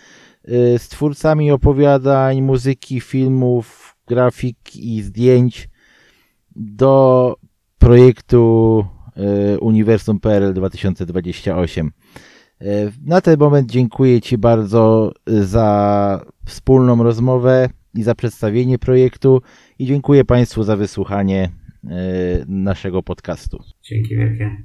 y, 0.48 0.78
z 0.78 0.88
twórcami 0.88 1.50
opowiadań, 1.50 2.42
muzyki, 2.42 3.00
filmów, 3.00 3.96
grafik 4.06 4.76
i 4.76 5.02
zdjęć 5.02 5.69
do 6.60 7.36
projektu 7.78 8.84
e, 9.16 9.58
Uniwersum 9.58 10.20
PRL 10.20 10.52
2028. 10.54 11.90
E, 12.60 12.92
na 13.04 13.20
ten 13.20 13.38
moment 13.38 13.70
dziękuję 13.70 14.20
Ci 14.20 14.38
bardzo 14.38 15.12
za 15.26 16.24
wspólną 16.46 17.02
rozmowę 17.02 17.68
i 17.94 18.02
za 18.02 18.14
przedstawienie 18.14 18.78
projektu 18.78 19.42
i 19.78 19.86
dziękuję 19.86 20.24
Państwu 20.24 20.62
za 20.62 20.76
wysłuchanie 20.76 21.50
e, 21.84 21.88
naszego 22.46 23.02
podcastu. 23.02 23.58
Dzięki 23.82 24.16
wielkie. 24.16 24.56